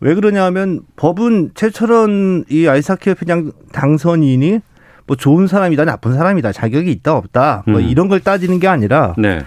왜 0.00 0.14
그러냐면 0.14 0.82
법은 0.96 1.50
최철원 1.56 2.44
이 2.48 2.68
아이스하키 2.68 3.10
협회장 3.10 3.50
당선인이 3.72 4.60
뭐 5.08 5.16
좋은 5.16 5.48
사람이다 5.48 5.84
나쁜 5.84 6.14
사람이다 6.14 6.52
자격이 6.52 6.92
있다 6.92 7.16
없다 7.16 7.64
뭐 7.66 7.80
음. 7.80 7.84
이런 7.84 8.06
걸 8.06 8.20
따지는 8.20 8.60
게 8.60 8.68
아니라 8.68 9.14
네. 9.18 9.40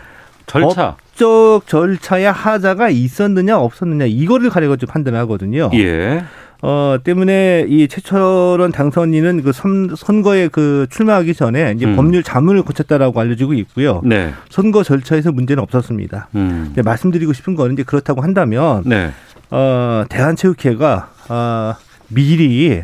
절차 0.52 0.96
법적 1.22 1.68
절차에 1.68 2.26
하자가 2.26 2.90
있었느냐 2.90 3.58
없었느냐 3.60 4.06
이거를 4.06 4.50
가려가지고 4.50 4.92
판단하거든요. 4.92 5.70
예. 5.76 6.24
어 6.64 6.98
때문에 7.04 7.66
이 7.68 7.88
최철원 7.88 8.72
당선인은 8.72 9.42
그 9.42 9.52
선, 9.52 9.96
선거에 9.96 10.48
그 10.48 10.86
출마하기 10.92 11.34
전에 11.34 11.74
이제 11.76 11.88
음. 11.88 11.96
법률 11.96 12.22
자문을 12.22 12.62
거쳤다라고 12.64 13.20
알려지고 13.20 13.54
있고요. 13.54 14.02
네. 14.04 14.32
선거 14.50 14.84
절차에서 14.84 15.32
문제는 15.32 15.64
없었습니다. 15.64 16.30
음. 16.36 16.76
말씀드리고 16.84 17.34
싶은 17.34 17.56
거는 17.56 17.74
이제 17.74 17.84
그렇다고 17.84 18.22
한다면 18.22 18.84
네. 18.86 19.12
어, 19.50 20.04
대한체육회가 20.10 21.10
어, 21.30 21.76
미리 22.10 22.84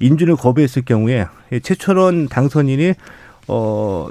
인준을 0.00 0.36
거부했을 0.36 0.82
경우에 0.82 1.26
최철원 1.62 2.28
당선인이 2.28 2.92
어, 3.48 4.08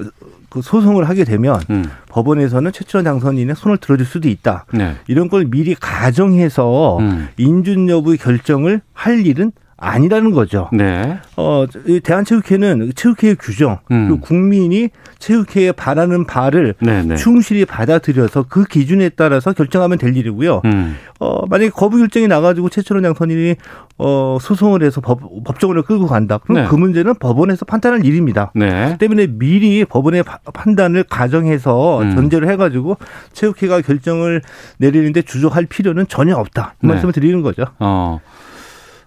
그 0.54 0.62
소송을 0.62 1.10
하게 1.10 1.24
되면 1.24 1.60
음. 1.72 1.90
법원에서는 2.10 2.72
최철원 2.72 3.06
당선인의 3.06 3.56
손을 3.56 3.78
들어줄 3.78 4.06
수도 4.06 4.30
있다. 4.30 4.66
네. 4.72 4.96
이런 5.08 5.28
걸 5.28 5.46
미리 5.46 5.74
가정해서 5.74 7.00
음. 7.00 7.28
인준 7.38 7.90
여부의 7.90 8.20
결정을 8.20 8.82
할 8.94 9.26
일은 9.26 9.52
아니라는 9.84 10.32
거죠. 10.32 10.70
네. 10.72 11.20
어, 11.36 11.66
대한체육회는 12.04 12.94
체육회의 12.96 13.36
규정, 13.36 13.80
음. 13.92 14.08
그리고 14.08 14.22
국민이 14.22 14.90
체육회에 15.20 15.74
바라는 15.74 16.26
바를 16.26 16.76
네네. 16.80 17.04
네. 17.04 17.16
충실히 17.16 17.66
받아들여서 17.66 18.46
그 18.50 18.64
기준에 18.66 19.10
따라서 19.10 19.54
결정하면 19.54 19.98
될 19.98 20.16
일이고요. 20.16 20.62
음. 20.66 20.98
어, 21.20 21.46
만약에 21.48 21.70
거부 21.70 21.98
결정이 21.98 22.28
나가지고 22.28 22.70
최철원 22.70 23.04
장선인이 23.04 23.56
어, 23.98 24.38
소송을 24.42 24.84
해서 24.84 25.02
법, 25.02 25.20
법적으로 25.44 25.84
끌고 25.84 26.08
간다. 26.08 26.38
그럼 26.40 26.64
네. 26.64 26.68
그 26.68 26.76
문제는 26.76 27.16
법원에서 27.16 27.66
판단할 27.66 28.06
일입니다. 28.06 28.52
네. 28.56 28.98
때문에 28.98 29.28
미리 29.28 29.86
법원의 29.86 30.24
판단을 30.54 31.04
가정해서 31.04 32.02
음. 32.02 32.16
전제를 32.16 32.50
해가지고 32.50 32.98
체육회가 33.34 33.82
결정을 33.82 34.42
내리는데 34.78 35.22
주저할 35.22 35.66
필요는 35.66 36.08
전혀 36.08 36.36
없다. 36.36 36.76
이 36.84 36.88
네. 36.88 36.94
말씀을 36.94 37.14
드리는 37.14 37.42
거죠. 37.42 37.66
어. 37.80 38.20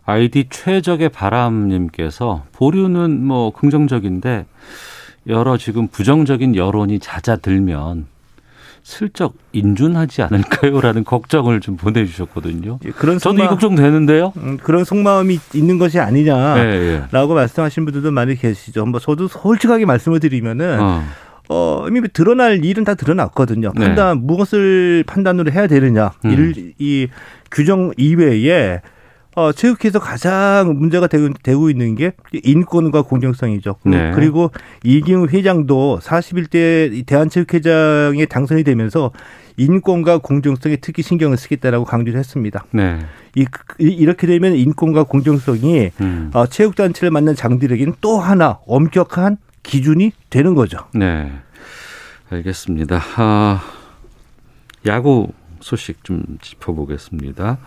아이디 0.06 0.46
최적의 0.48 1.08
바람님께서 1.08 2.44
보류는 2.52 3.24
뭐 3.24 3.50
긍정적인데 3.50 4.46
여러 5.26 5.56
지금 5.56 5.88
부정적인 5.88 6.54
여론이 6.54 7.00
잦아들면 7.00 8.06
슬쩍 8.84 9.34
인준하지 9.50 10.22
않을까요?라는 10.22 11.02
걱정을 11.04 11.60
좀 11.60 11.76
보내주셨거든요. 11.76 12.78
예, 12.84 12.90
그런 12.90 13.18
저도 13.18 13.36
속마, 13.36 13.44
이 13.44 13.48
걱정 13.48 13.74
되는데요. 13.74 14.32
음, 14.36 14.58
그런 14.62 14.84
속마음이 14.84 15.40
있는 15.54 15.78
것이 15.78 15.98
아니냐라고 15.98 16.62
네, 16.62 17.00
네. 17.10 17.34
말씀하신 17.34 17.84
분들도 17.84 18.12
많이 18.12 18.36
계시죠. 18.36 18.86
뭐 18.86 19.00
저도 19.00 19.26
솔직하게 19.28 19.84
말씀을 19.84 20.20
드리면은. 20.20 20.80
어. 20.80 21.02
어, 21.48 21.86
이미 21.88 22.08
드러날 22.12 22.64
일은 22.64 22.82
다 22.82 22.94
드러났거든요. 22.94 23.70
네. 23.76 23.86
판단, 23.86 24.18
네. 24.18 24.24
무엇을 24.24 25.04
판단으로 25.06 25.52
해야 25.52 25.68
되느냐. 25.68 26.10
음. 26.24 26.52
이, 26.56 26.72
이 26.78 27.08
규정 27.52 27.92
이외에 27.96 28.80
어, 29.36 29.52
체육회에서 29.52 30.00
가장 30.00 30.78
문제가 30.78 31.06
되고, 31.06 31.28
되고 31.42 31.68
있는 31.68 31.94
게 31.94 32.12
인권과 32.32 33.02
공정성이죠. 33.02 33.76
네. 33.84 34.12
그리고 34.14 34.50
이기웅 34.82 35.28
회장도 35.28 36.00
41대 36.02 37.04
대한체육회장에 37.04 38.24
당선이 38.24 38.64
되면서 38.64 39.12
인권과 39.58 40.18
공정성에 40.18 40.76
특히 40.76 41.02
신경을 41.02 41.36
쓰겠다라고 41.36 41.84
강조를 41.84 42.18
했습니다. 42.18 42.64
네. 42.70 42.98
이, 43.34 43.46
이렇게 43.78 44.26
되면 44.26 44.54
인권과 44.54 45.04
공정성이 45.04 45.90
음. 46.00 46.30
어, 46.32 46.46
체육단체를 46.46 47.10
맡는 47.10 47.34
장들에게는 47.34 47.96
또 48.00 48.18
하나 48.18 48.58
엄격한 48.66 49.36
기준이 49.62 50.12
되는 50.30 50.54
거죠. 50.54 50.78
네. 50.94 51.30
알겠습니다. 52.30 53.02
아, 53.16 53.62
야구 54.86 55.28
소식 55.60 56.02
좀 56.04 56.22
짚어보겠습니다. 56.40 57.58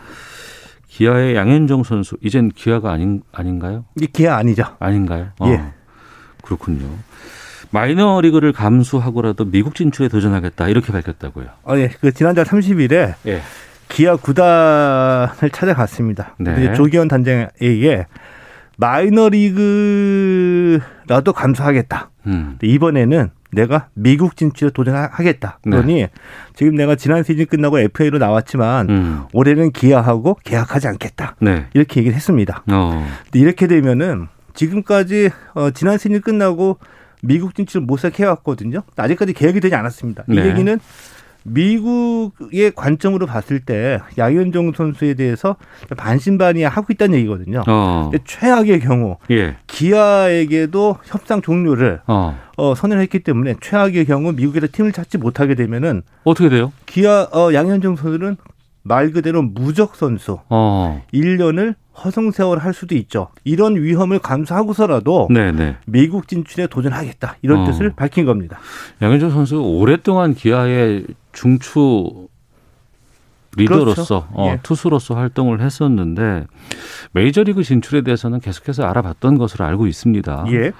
기아의 0.99 1.33
양현종 1.33 1.83
선수 1.83 2.17
이젠 2.21 2.49
기아가 2.49 2.91
아닌 2.91 3.21
아닌가요? 3.31 3.85
이 4.01 4.05
기아 4.07 4.35
아니죠. 4.35 4.65
아닌가요? 4.79 5.29
예. 5.45 5.55
어, 5.55 5.73
그렇군요. 6.43 6.89
마이너 7.71 8.19
리그를 8.19 8.51
감수하고라도 8.51 9.45
미국 9.45 9.75
진출에 9.75 10.09
도전하겠다 10.09 10.67
이렇게 10.67 10.91
밝혔다고요. 10.91 11.45
어, 11.63 11.77
예. 11.77 11.87
그 12.01 12.11
지난달 12.11 12.43
30일에 12.43 13.13
예. 13.27 13.41
기아 13.87 14.17
구단을 14.17 15.49
찾아갔습니다. 15.53 16.35
네. 16.37 16.73
조기현 16.73 17.07
단장에게 17.07 18.05
마이너 18.75 19.29
리그라도 19.29 20.81
감수하겠다. 21.31 22.09
음. 22.27 22.57
이번에는 22.61 23.29
내가 23.51 23.87
미국 23.93 24.35
진출에 24.37 24.69
도전하겠다. 24.71 25.59
그러니 25.63 25.95
네. 25.95 26.09
지금 26.55 26.75
내가 26.75 26.95
지난 26.95 27.23
시즌 27.23 27.45
끝나고 27.45 27.79
FA로 27.79 28.17
나왔지만 28.17 28.89
음. 28.89 29.23
올해는 29.33 29.71
기아하고 29.71 30.37
계약하지 30.43 30.87
않겠다. 30.87 31.35
네. 31.39 31.65
이렇게 31.73 31.99
얘기를 31.99 32.15
했습니다. 32.15 32.63
어. 32.71 33.07
이렇게 33.33 33.67
되면은 33.67 34.27
지금까지 34.53 35.29
어, 35.53 35.71
지난 35.71 35.97
시즌 35.97 36.21
끝나고 36.21 36.77
미국 37.21 37.55
진출을 37.55 37.85
모색해 37.85 38.25
왔거든요. 38.25 38.83
아직까지 38.95 39.33
계약이 39.33 39.59
되지 39.59 39.75
않았습니다. 39.75 40.23
이 40.29 40.35
네. 40.35 40.47
얘기는 40.47 40.79
미국의 41.49 42.71
관점으로 42.75 43.25
봤을 43.25 43.59
때 43.59 43.99
양현종 44.17 44.73
선수에 44.75 45.13
대해서 45.15 45.55
반신반의하고 45.97 46.93
있다는 46.93 47.17
얘기거든요. 47.19 47.63
어. 47.67 48.11
최악의 48.25 48.79
경우 48.81 49.17
예. 49.31 49.57
기아에게도 49.67 50.97
협상 51.05 51.41
종료를 51.41 52.01
어. 52.07 52.37
어, 52.57 52.75
선언을 52.75 53.01
했기 53.01 53.19
때문에 53.19 53.55
최악의 53.61 54.05
경우 54.05 54.31
미국에서 54.31 54.67
팀을 54.71 54.91
찾지 54.91 55.17
못하게 55.17 55.55
되면은 55.55 56.03
어떻게 56.23 56.49
돼요? 56.49 56.71
기아 56.85 57.27
어, 57.31 57.53
양현종 57.53 57.95
선수는 57.95 58.37
말 58.83 59.11
그대로 59.11 59.41
무적 59.41 59.95
선수 59.95 60.39
어. 60.49 61.03
1년을 61.13 61.75
허송세월 62.03 62.59
할 62.59 62.73
수도 62.73 62.95
있죠. 62.95 63.29
이런 63.43 63.75
위험을 63.75 64.19
감수하고서라도 64.19 65.27
네네. 65.31 65.77
미국 65.85 66.27
진출에 66.27 66.67
도전하겠다 66.67 67.37
이런 67.41 67.61
어. 67.61 67.65
뜻을 67.65 67.91
밝힌 67.91 68.25
겁니다. 68.25 68.59
양현종 69.01 69.29
선수 69.31 69.61
오랫동안 69.61 70.33
기아의 70.33 71.05
중추 71.31 72.27
리더로서 73.57 73.93
그렇죠. 73.93 74.27
어, 74.31 74.51
예. 74.51 74.59
투수로서 74.61 75.15
활동을 75.15 75.61
했었는데 75.61 76.45
메이저리그 77.11 77.63
진출에 77.63 78.01
대해서는 78.01 78.39
계속해서 78.39 78.83
알아봤던 78.83 79.37
것으로 79.37 79.65
알고 79.65 79.87
있습니다. 79.87 80.45
예. 80.49 80.71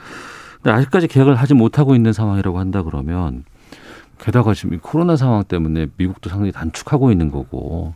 근데 0.55 0.71
아직까지 0.71 1.08
계약을 1.08 1.36
하지 1.36 1.53
못하고 1.53 1.95
있는 1.95 2.13
상황이라고 2.13 2.60
한다 2.60 2.84
그러면 2.84 3.43
게다가 4.19 4.53
지금 4.53 4.77
코로나 4.79 5.15
상황 5.15 5.43
때문에 5.43 5.88
미국도 5.97 6.29
상당히 6.29 6.51
단축하고 6.51 7.12
있는 7.12 7.32
거고 7.32 7.93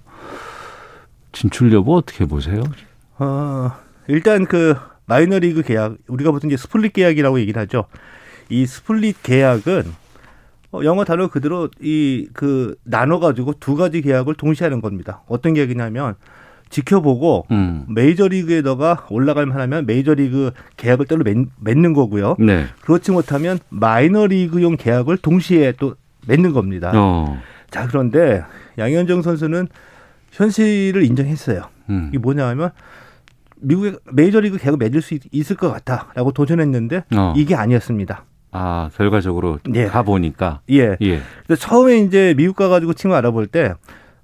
진출 1.34 1.74
여부 1.74 1.96
어떻게 1.96 2.26
보세요? 2.26 2.64
어, 3.20 3.72
일단 4.08 4.46
그 4.46 4.76
마이너리그 5.06 5.62
계약 5.64 5.98
우리가 6.08 6.32
보통 6.32 6.50
이제 6.50 6.58
split 6.58 6.94
계약이라고 6.94 7.40
얘기를 7.40 7.62
하죠. 7.62 7.86
이 8.50 8.66
split 8.66 9.22
계약은 9.24 9.84
어, 10.72 10.84
영어 10.84 11.04
단어 11.06 11.28
그대로 11.28 11.70
이 11.82 12.28
그 12.34 12.76
나눠 12.84 13.20
가지고 13.20 13.54
두 13.60 13.76
가지 13.76 14.02
계약을 14.02 14.36
동시에 14.36 14.66
하는 14.66 14.82
겁니다. 14.82 15.22
어떤 15.28 15.54
계약이냐면 15.54 16.16
지켜보고 16.70 17.46
음. 17.52 17.86
메이저리그에다가 17.90 19.06
올라갈 19.12 19.46
만하면 19.46 19.86
메이저리그 19.86 20.52
계약을 20.78 21.06
따로 21.06 21.24
맺는 21.24 21.94
거고요. 21.94 22.36
네. 22.40 22.66
그렇지 22.82 23.12
못하면 23.12 23.60
마이너리그용 23.70 24.78
계약을 24.78 25.18
동시에 25.18 25.74
또 25.80 25.96
맺는 26.28 26.54
겁니다. 26.54 26.92
어. 26.96 27.40
자 27.70 27.88
그런데 27.88 28.44
양현종 28.80 29.22
선수는 29.22 29.68
현실을 30.32 31.04
인정했어요. 31.04 31.70
음. 31.90 32.08
이게 32.10 32.18
뭐냐 32.18 32.48
하면 32.48 32.72
미국의 33.64 33.98
메이저리그 34.12 34.58
계속 34.58 34.78
맺을 34.78 35.02
수 35.02 35.14
있, 35.32 35.52
을것 35.52 35.72
같다라고 35.74 36.32
도전했는데 36.32 37.04
어. 37.16 37.34
이게 37.36 37.56
아니었습니다. 37.56 38.26
아 38.52 38.90
결과적으로 38.96 39.60
예. 39.74 39.86
가 39.86 40.04
보니까 40.04 40.62
예. 40.70 40.96
예. 41.02 41.22
처음에 41.58 41.98
이제 42.02 42.34
미국 42.38 42.56
가가지고 42.56 42.94
팀을 42.94 43.16
알아볼 43.16 43.48
때 43.48 43.74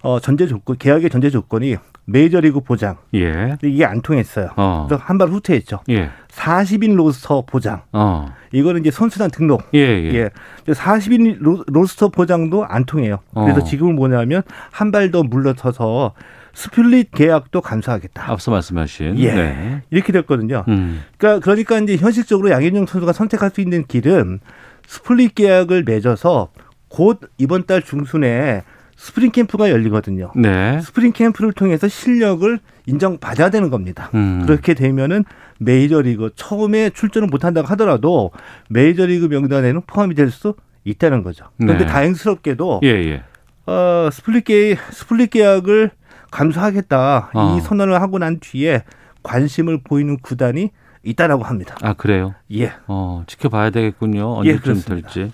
어, 0.02 0.19
전제 0.19 0.45
조건 0.47 0.78
계약의 0.78 1.10
전제 1.10 1.30
조건이 1.30 1.75
메이저리그 2.06 2.62
보장. 2.62 2.97
예. 3.15 3.58
이게 3.63 3.86
안 3.86 4.02
통했어요. 4.02 4.49
어. 4.56 4.86
그래서 4.88 5.04
한 5.06 5.17
발 5.17 5.28
후퇴했죠. 5.30 5.80
예. 5.89 6.10
40인 6.30 6.95
로스터 6.95 7.43
보장. 7.45 7.82
어. 7.91 8.34
이거는 8.52 8.82
이제 8.82 8.89
선수단 8.91 9.30
등록. 9.30 9.63
예, 9.73 9.80
예. 9.80 10.13
예. 10.15 10.30
40인 10.71 11.38
roster 11.39 12.08
보장도 12.10 12.65
안 12.65 12.86
통해요. 12.86 13.19
그래서 13.34 13.60
어. 13.62 13.63
지금은 13.63 13.95
뭐냐면 13.95 14.41
한 14.71 14.91
발 14.91 15.12
더 15.12 15.21
물러서서 15.23 16.13
split 16.54 17.12
계약도 17.12 17.62
감수하겠다. 17.62 18.32
앞서 18.32 18.52
말씀하신. 18.52 19.20
예. 19.20 19.34
네. 19.34 19.82
이렇게 19.92 20.12
됐거든요. 20.12 20.66
음. 20.68 21.04
그러니까 21.18 21.44
그러니까 21.44 21.78
이제 21.80 21.96
현실적으로 21.96 22.50
양현종 22.50 22.86
선수가 22.86 23.14
선택할 23.14 23.52
수 23.52 23.62
있는 23.62 23.86
길은 23.86 24.40
split 24.88 25.36
계약을 25.36 25.84
맺어서 25.84 26.50
곧 26.88 27.22
이번 27.38 27.66
달 27.66 27.82
중순에 27.82 28.64
스프링 28.98 29.32
캠프가 29.32 29.70
열리거든요. 29.70 30.32
네. 30.36 30.82
스프링 30.82 31.14
캠프를 31.14 31.54
통해서 31.54 31.88
실력을 31.88 32.60
인정받아야 32.86 33.50
되는 33.50 33.70
겁니다. 33.70 34.10
음. 34.14 34.44
그렇게 34.46 34.74
되면은 34.74 35.24
메이저리그 35.60 36.32
처음에 36.36 36.90
출전을 36.90 37.28
못한다고 37.30 37.68
하더라도 37.70 38.32
메이저리그 38.70 39.28
명단에는 39.28 39.82
포함이 39.88 40.16
될 40.16 40.32
수 40.32 40.56
있다는 40.86 41.24
거죠. 41.24 41.46
그런데 41.58 41.86
네. 41.86 41.92
다행스럽게도 41.92 42.80
예, 42.84 42.88
예. 42.90 43.24
어, 43.72 44.10
split 44.12 44.46
계약, 44.46 44.80
split 44.92 45.30
계약을 45.30 45.92
감수하겠다 46.32 47.32
어. 47.34 47.58
이 47.58 47.62
선언을 47.62 48.02
하고 48.02 48.20
난 48.20 48.39
뒤에 48.39 48.84
관심을 49.24 49.82
보이는 49.84 50.18
구단이 50.18 50.72
있다라고 51.04 51.44
합니다. 51.44 51.76
아 51.82 51.94
그래요? 51.94 52.36
예. 52.52 52.74
어 52.88 53.24
지켜봐야 53.28 53.70
되겠군요. 53.70 54.38
언제쯤 54.39 54.76
예, 54.76 54.82
될지. 54.82 55.32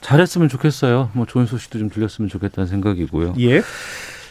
잘했으면 0.00 0.48
좋겠어요. 0.48 1.10
뭐 1.14 1.26
좋은 1.26 1.46
소식도 1.46 1.78
좀 1.78 1.88
들렸으면 1.88 2.28
좋겠다는 2.28 2.68
생각이고요. 2.68 3.34
예. 3.40 3.62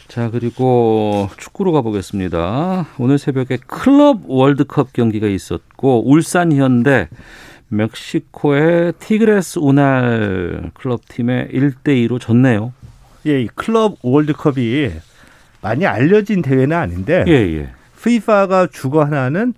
자, 0.08 0.30
그리고 0.30 1.30
축구로 1.38 1.72
가보겠습니다. 1.72 2.86
오늘 2.98 3.18
새벽에 3.18 3.58
클럽 3.66 4.24
월드컵 4.28 4.92
경기가 4.92 5.26
있었고, 5.28 6.04
울산 6.06 6.52
현대, 6.52 7.08
멕시코의 7.70 8.92
티그레스 9.00 9.60
우날 9.60 10.72
클럽 10.74 11.08
팀에 11.08 11.48
1대 11.54 11.88
2로 12.08 12.20
졌네요. 12.20 12.74
예, 13.26 13.42
이 13.44 13.48
클럽 13.56 13.98
월드컵이 14.02 14.92
많이 15.62 15.86
알려진 15.86 16.42
대회는 16.42 16.76
아닌데, 16.76 17.24
예, 17.28 17.34
예. 17.34 17.70
피파가 18.04 18.68
주관하는 18.72 19.54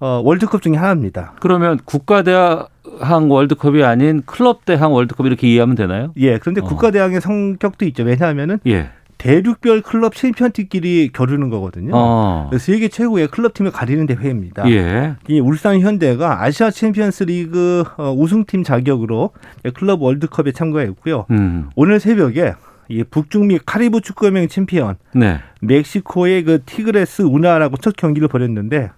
어, 0.00 0.20
월드컵 0.24 0.62
중에 0.62 0.76
하나입니다. 0.76 1.34
그러면 1.40 1.78
국가 1.84 2.22
대항 2.22 3.30
월드컵이 3.30 3.84
아닌 3.84 4.22
클럽 4.26 4.64
대항 4.64 4.92
월드컵 4.92 5.26
이렇게 5.26 5.46
이해하면 5.46 5.76
되나요? 5.76 6.12
예. 6.16 6.38
그런데 6.38 6.60
어. 6.60 6.64
국가 6.64 6.90
대항의 6.90 7.20
성격도 7.20 7.84
있죠. 7.84 8.02
왜냐하면은 8.02 8.58
예. 8.66 8.90
대륙별 9.18 9.82
클럽 9.82 10.16
챔피언팀끼리 10.16 11.10
겨루는 11.12 11.48
거거든요. 11.50 11.92
어. 11.94 12.50
세계 12.58 12.88
최고의 12.88 13.28
클럽 13.28 13.54
팀을 13.54 13.70
가리는 13.70 14.04
대회입니다. 14.06 14.68
예. 14.68 15.14
이 15.28 15.38
울산 15.38 15.78
현대가 15.78 16.42
아시아 16.42 16.72
챔피언스 16.72 17.24
리그 17.24 17.84
어, 17.96 18.12
우승팀 18.12 18.64
자격으로 18.64 19.30
클럽 19.74 20.02
월드컵에 20.02 20.50
참가했고요. 20.50 21.26
음. 21.30 21.70
오늘 21.76 22.00
새벽에 22.00 22.54
이 22.92 23.04
북중미 23.04 23.60
카리브 23.64 24.00
축구연맹 24.02 24.48
챔피언 24.48 24.96
네. 25.14 25.38
멕시코의 25.62 26.44
그 26.44 26.62
티그레스 26.66 27.22
우날하고 27.22 27.78
첫 27.78 27.96
경기를 27.96 28.28
벌였는데 28.28 28.90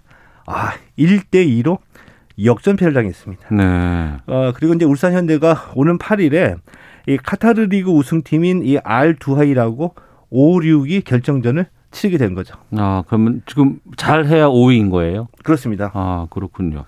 아, 0.47 0.73
1대 0.99 1.47
2로 1.63 1.77
역전패를 2.43 2.93
당했습니다. 2.93 3.55
네. 3.55 4.13
어, 4.27 4.51
그리고 4.53 4.73
이제 4.73 4.83
울산 4.83 5.13
현대가 5.13 5.71
오는 5.75 5.97
8일에 5.97 6.57
이 7.07 7.17
카타르 7.17 7.61
리그 7.61 7.89
우승팀인 7.91 8.63
이 8.65 8.77
알 8.83 9.15
두하일하고 9.15 9.95
5, 10.29 10.59
6위 10.59 11.05
결정전을 11.05 11.67
치르게 11.91 12.17
된 12.17 12.33
거죠. 12.33 12.55
아, 12.75 13.03
그러면 13.07 13.41
지금 13.45 13.79
잘 13.95 14.25
해야 14.25 14.47
5위인 14.47 14.91
거예요? 14.91 15.29
그렇습니다. 15.43 15.91
아, 15.93 16.27
그렇군요. 16.29 16.83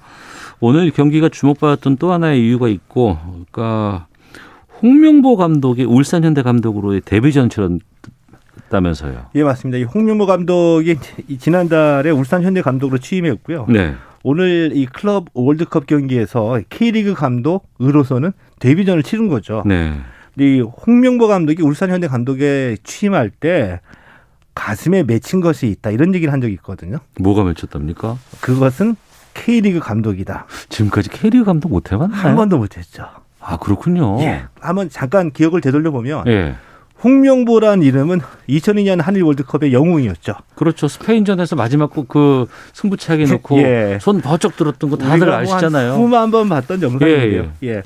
오늘 0.59 0.91
경기가 0.91 1.29
주목받았던 1.29 1.95
또 1.95 2.11
하나의 2.11 2.45
이유가 2.45 2.67
있고, 2.67 3.17
그러니까 3.51 4.07
홍명보 4.81 5.35
감독이 5.37 5.83
울산 5.83 6.23
현대 6.23 6.41
감독으로 6.41 6.99
데뷔전 6.99 7.49
치렀 7.49 7.71
다면서요. 8.69 9.27
예, 9.35 9.43
맞습니다. 9.43 9.77
이 9.77 9.83
홍명보 9.83 10.25
감독이 10.25 10.97
지난달에 11.39 12.09
울산 12.09 12.43
현대 12.43 12.61
감독으로 12.61 12.97
취임했고요. 12.97 13.67
네. 13.69 13.95
오늘 14.23 14.71
이 14.73 14.85
클럽 14.85 15.27
월드컵 15.33 15.87
경기에서 15.87 16.59
K리그 16.69 17.13
감독으로서는 17.13 18.33
데뷔전을 18.59 19.03
치른 19.03 19.29
거죠. 19.29 19.63
네. 19.65 19.93
이 20.39 20.59
홍명보 20.59 21.27
감독이 21.27 21.61
울산 21.63 21.89
현대 21.89 22.07
감독에 22.07 22.77
취임할 22.83 23.29
때 23.29 23.79
가슴에 24.53 25.03
맺힌 25.03 25.39
것이 25.39 25.67
있다 25.67 25.91
이런 25.91 26.13
얘기를 26.13 26.33
한 26.33 26.41
적이 26.41 26.53
있거든요. 26.55 26.97
뭐가 27.19 27.43
맺혔답니까? 27.43 28.17
그것은 28.41 28.95
K리그 29.33 29.79
감독이다. 29.79 30.47
지금까지 30.69 31.09
K리그 31.09 31.45
감독 31.45 31.69
못 31.69 31.91
해봤나요? 31.91 32.19
한 32.19 32.35
번도 32.35 32.57
못 32.57 32.77
했죠. 32.77 33.07
아 33.47 33.55
그렇군요. 33.55 34.19
예. 34.21 34.43
한번 34.59 34.89
잠깐 34.89 35.31
기억을 35.31 35.61
되돌려 35.61 35.91
보면 35.91 36.27
예. 36.27 36.55
홍명보란 37.01 37.81
이름은 37.81 38.19
2002년 38.49 39.01
한일 39.01 39.23
월드컵의 39.23 39.71
영웅이었죠. 39.71 40.33
그렇죠. 40.55 40.89
스페인전에서 40.89 41.55
마지막 41.55 41.91
그 42.09 42.47
승부차기 42.73 43.25
놓고 43.25 43.59
예. 43.59 43.99
손 44.01 44.19
버쩍 44.19 44.57
들었던 44.57 44.89
거 44.89 44.97
다들 44.97 45.31
아시잖아요. 45.31 45.93
수만 45.93 46.29
번 46.31 46.49
봤던 46.49 46.81
영상이에요. 46.81 47.51
예, 47.63 47.67
예. 47.67 47.69
예. 47.69 47.83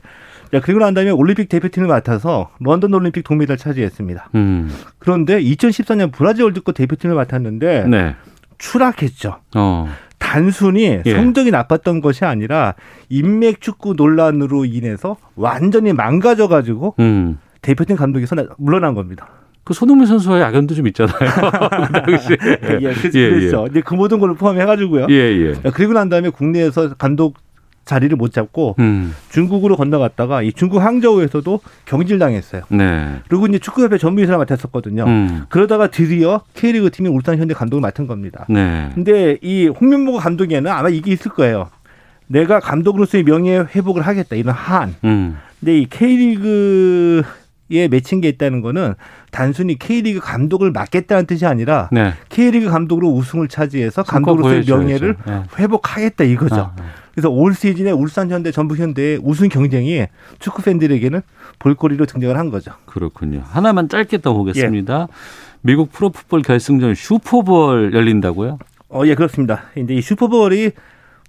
자, 0.51 0.59
그리고 0.61 0.79
난 0.79 0.95
다음에 0.95 1.11
올림픽 1.11 1.47
대표팀을 1.47 1.87
맡아서 1.87 2.49
런던 2.59 2.93
올림픽 2.93 3.23
동메달 3.23 3.57
차지했습니다. 3.57 4.29
음. 4.35 4.73
그런데 4.97 5.41
2014년 5.41 6.11
브라질 6.11 6.43
월드컵 6.43 6.73
대표팀을 6.73 7.15
맡았는데 7.15 7.85
네. 7.87 8.15
추락했죠. 8.57 9.37
어. 9.55 9.89
단순히 10.31 11.01
예. 11.05 11.13
성적이 11.13 11.51
나빴던 11.51 11.99
것이 11.99 12.23
아니라 12.23 12.75
인맥 13.09 13.59
축구 13.59 13.95
논란으로 13.97 14.63
인해서 14.63 15.17
완전히 15.35 15.91
망가져 15.91 16.47
가지고 16.47 16.95
음. 16.99 17.37
대표팀 17.61 17.97
감독이 17.97 18.25
선 18.25 18.47
물러난 18.57 18.93
겁니다. 18.93 19.27
그 19.65 19.73
손흥민 19.73 20.07
선수와의 20.07 20.43
악연도 20.45 20.73
좀 20.73 20.87
있잖아요. 20.87 21.17
그 21.19 21.91
당시. 21.91 22.29
예, 22.31 22.55
그, 22.55 22.79
예, 22.81 22.93
그렇죠. 22.93 23.65
예. 23.65 23.69
이제 23.69 23.81
그 23.81 23.93
모든 23.93 24.19
걸 24.19 24.33
포함해가지고요. 24.35 25.07
예, 25.09 25.13
예. 25.13 25.53
그리고 25.73 25.91
난 25.91 26.07
다음에 26.07 26.29
국내에서 26.29 26.93
감독 26.95 27.35
자리를 27.85 28.15
못 28.15 28.31
잡고 28.31 28.75
음. 28.79 29.13
중국으로 29.29 29.75
건너갔다가 29.75 30.41
이 30.41 30.53
중국 30.53 30.79
항저우에서도 30.79 31.59
경질당했어요. 31.85 32.63
네. 32.69 33.19
그리고 33.27 33.47
이제 33.47 33.59
축구협회 33.59 33.97
전무이사를 33.97 34.37
맡았었거든요. 34.37 35.05
음. 35.05 35.45
그러다가 35.49 35.87
드디어 35.87 36.41
K리그 36.53 36.91
팀이 36.91 37.09
울산 37.09 37.37
현대 37.37 37.53
감독을 37.53 37.81
맡은 37.81 38.07
겁니다. 38.07 38.45
네. 38.49 38.89
근데 38.93 39.37
이 39.41 39.67
홍명보 39.67 40.17
감독에는 40.17 40.71
아마 40.71 40.89
이게 40.89 41.11
있을 41.11 41.31
거예요. 41.31 41.69
내가 42.27 42.59
감독으로서의 42.59 43.23
명예 43.23 43.65
회복을 43.75 44.03
하겠다 44.03 44.35
이런 44.35 44.53
한. 44.55 44.95
음. 45.03 45.37
근데 45.59 45.79
이 45.79 45.85
K리그 45.85 47.23
에 47.73 47.87
맺힌 47.87 48.19
게 48.19 48.27
있다는 48.27 48.59
거는 48.59 48.95
단순히 49.31 49.79
K리그 49.79 50.19
감독을 50.19 50.71
맡겠다는 50.71 51.25
뜻이 51.25 51.45
아니라 51.45 51.87
네. 51.91 52.13
K리그 52.27 52.69
감독으로 52.69 53.07
우승을 53.09 53.47
차지해서 53.47 54.03
감독으로서의 54.03 54.65
명예를 54.67 55.15
네. 55.25 55.43
회복하겠다 55.57 56.25
이거죠. 56.25 56.55
아, 56.55 56.73
네. 56.75 56.83
그래서 57.13 57.29
올 57.29 57.53
시즌에 57.53 57.91
울산 57.91 58.29
현대, 58.31 58.51
전북 58.51 58.79
현대의 58.79 59.19
우승 59.23 59.49
경쟁이 59.49 60.05
축구 60.39 60.61
팬들에게는 60.61 61.21
볼거리로 61.59 62.05
등장을 62.05 62.37
한 62.37 62.49
거죠. 62.49 62.71
그렇군요. 62.85 63.43
하나만 63.45 63.89
짧게 63.89 64.19
더 64.19 64.33
보겠습니다. 64.33 65.07
예. 65.09 65.15
미국 65.61 65.91
프로풋볼 65.91 66.41
결승전 66.41 66.95
슈퍼볼 66.95 67.93
열린다고요? 67.93 68.57
어, 68.89 69.03
예, 69.05 69.15
그렇습니다. 69.15 69.63
이제 69.75 69.93
이 69.93 70.01
슈퍼볼이 70.01 70.71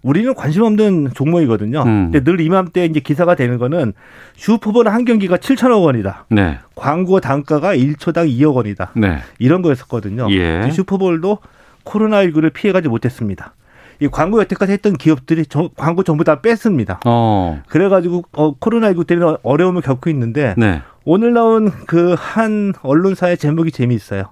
우리는 0.03 0.35
관심 0.35 0.63
없는 0.63 1.11
종목이거든요. 1.15 1.83
음. 1.83 2.11
근데 2.11 2.25
늘 2.25 2.41
이맘때 2.41 2.85
이제 2.87 2.99
기사가 3.01 3.37
되는 3.37 3.59
거는 3.59 3.93
슈퍼볼 4.35 4.89
한 4.89 5.05
경기가 5.05 5.37
7천억 5.37 5.85
원이다. 5.85 6.27
네. 6.29 6.59
광고 6.75 7.21
단가가 7.21 7.75
1초당 7.77 8.29
2억 8.29 8.55
원이다. 8.55 8.93
네. 8.97 9.19
이런 9.39 9.63
거였었거든요. 9.63 10.29
예. 10.33 10.71
슈퍼볼도 10.73 11.39
코로나19를 11.85 12.53
피해가지 12.53 12.89
못했습니다. 12.89 13.55
이 14.03 14.09
광고 14.09 14.41
여태까지 14.41 14.73
했던 14.73 14.95
기업들이 14.95 15.47
저, 15.47 15.71
광고 15.77 16.03
전부 16.03 16.25
다 16.25 16.41
뺐습니다. 16.41 16.99
어. 17.07 17.63
그래가지고 17.69 18.25
어, 18.33 18.57
코로나19 18.59 19.07
때문에 19.07 19.37
어려움을 19.45 19.81
겪고 19.81 20.11
있는데 20.11 20.55
네. 20.59 20.83
오늘 21.05 21.33
나온 21.33 21.71
그 21.87 22.17
한 22.19 22.73
언론사의 22.83 23.39
제목이 23.39 23.71
재미있어요. 23.71 24.25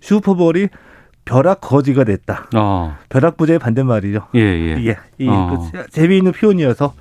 슈퍼볼이 0.00 0.68
벼락 1.24 1.60
거지가 1.60 2.04
됐다. 2.04 2.46
어. 2.54 2.96
벼락 3.08 3.36
부재의 3.36 3.58
반대말이죠. 3.58 4.28
예, 4.36 4.40
예. 4.40 4.86
예. 4.86 4.96
이 5.18 5.28
어. 5.28 5.70
그 5.72 5.90
재미있는 5.90 6.30
표현이어서 6.30 6.94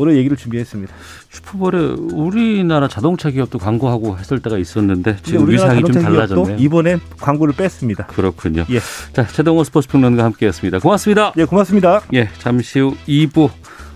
오늘 0.00 0.16
얘기를 0.16 0.36
준비했습니다. 0.36 0.92
슈퍼볼에 1.30 1.96
우리나라 2.12 2.88
자동차 2.88 3.30
기업도 3.30 3.58
광고하고 3.58 4.18
했을 4.18 4.40
때가 4.40 4.58
있었는데 4.58 5.18
지금 5.22 5.48
위상이 5.48 5.80
좀 5.82 5.92
달라졌네요. 6.02 6.56
이번에 6.58 6.98
광고를 7.20 7.54
뺐습니다. 7.54 8.06
그렇군요. 8.06 8.64
예. 8.70 8.80
자, 9.12 9.26
최동호 9.26 9.62
스포츠 9.64 9.88
평론가 9.88 10.24
함께했습니다. 10.24 10.78
고맙습니다. 10.78 11.32
예, 11.36 11.44
고맙습니다. 11.44 12.00
예, 12.14 12.28
잠시 12.38 12.80
후 12.80 12.96
2부 13.06 13.50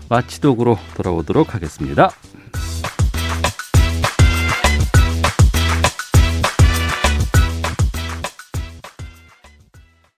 마치독으로 0.09 0.77
돌아오도록 0.95 1.55
하겠습니다. 1.55 2.11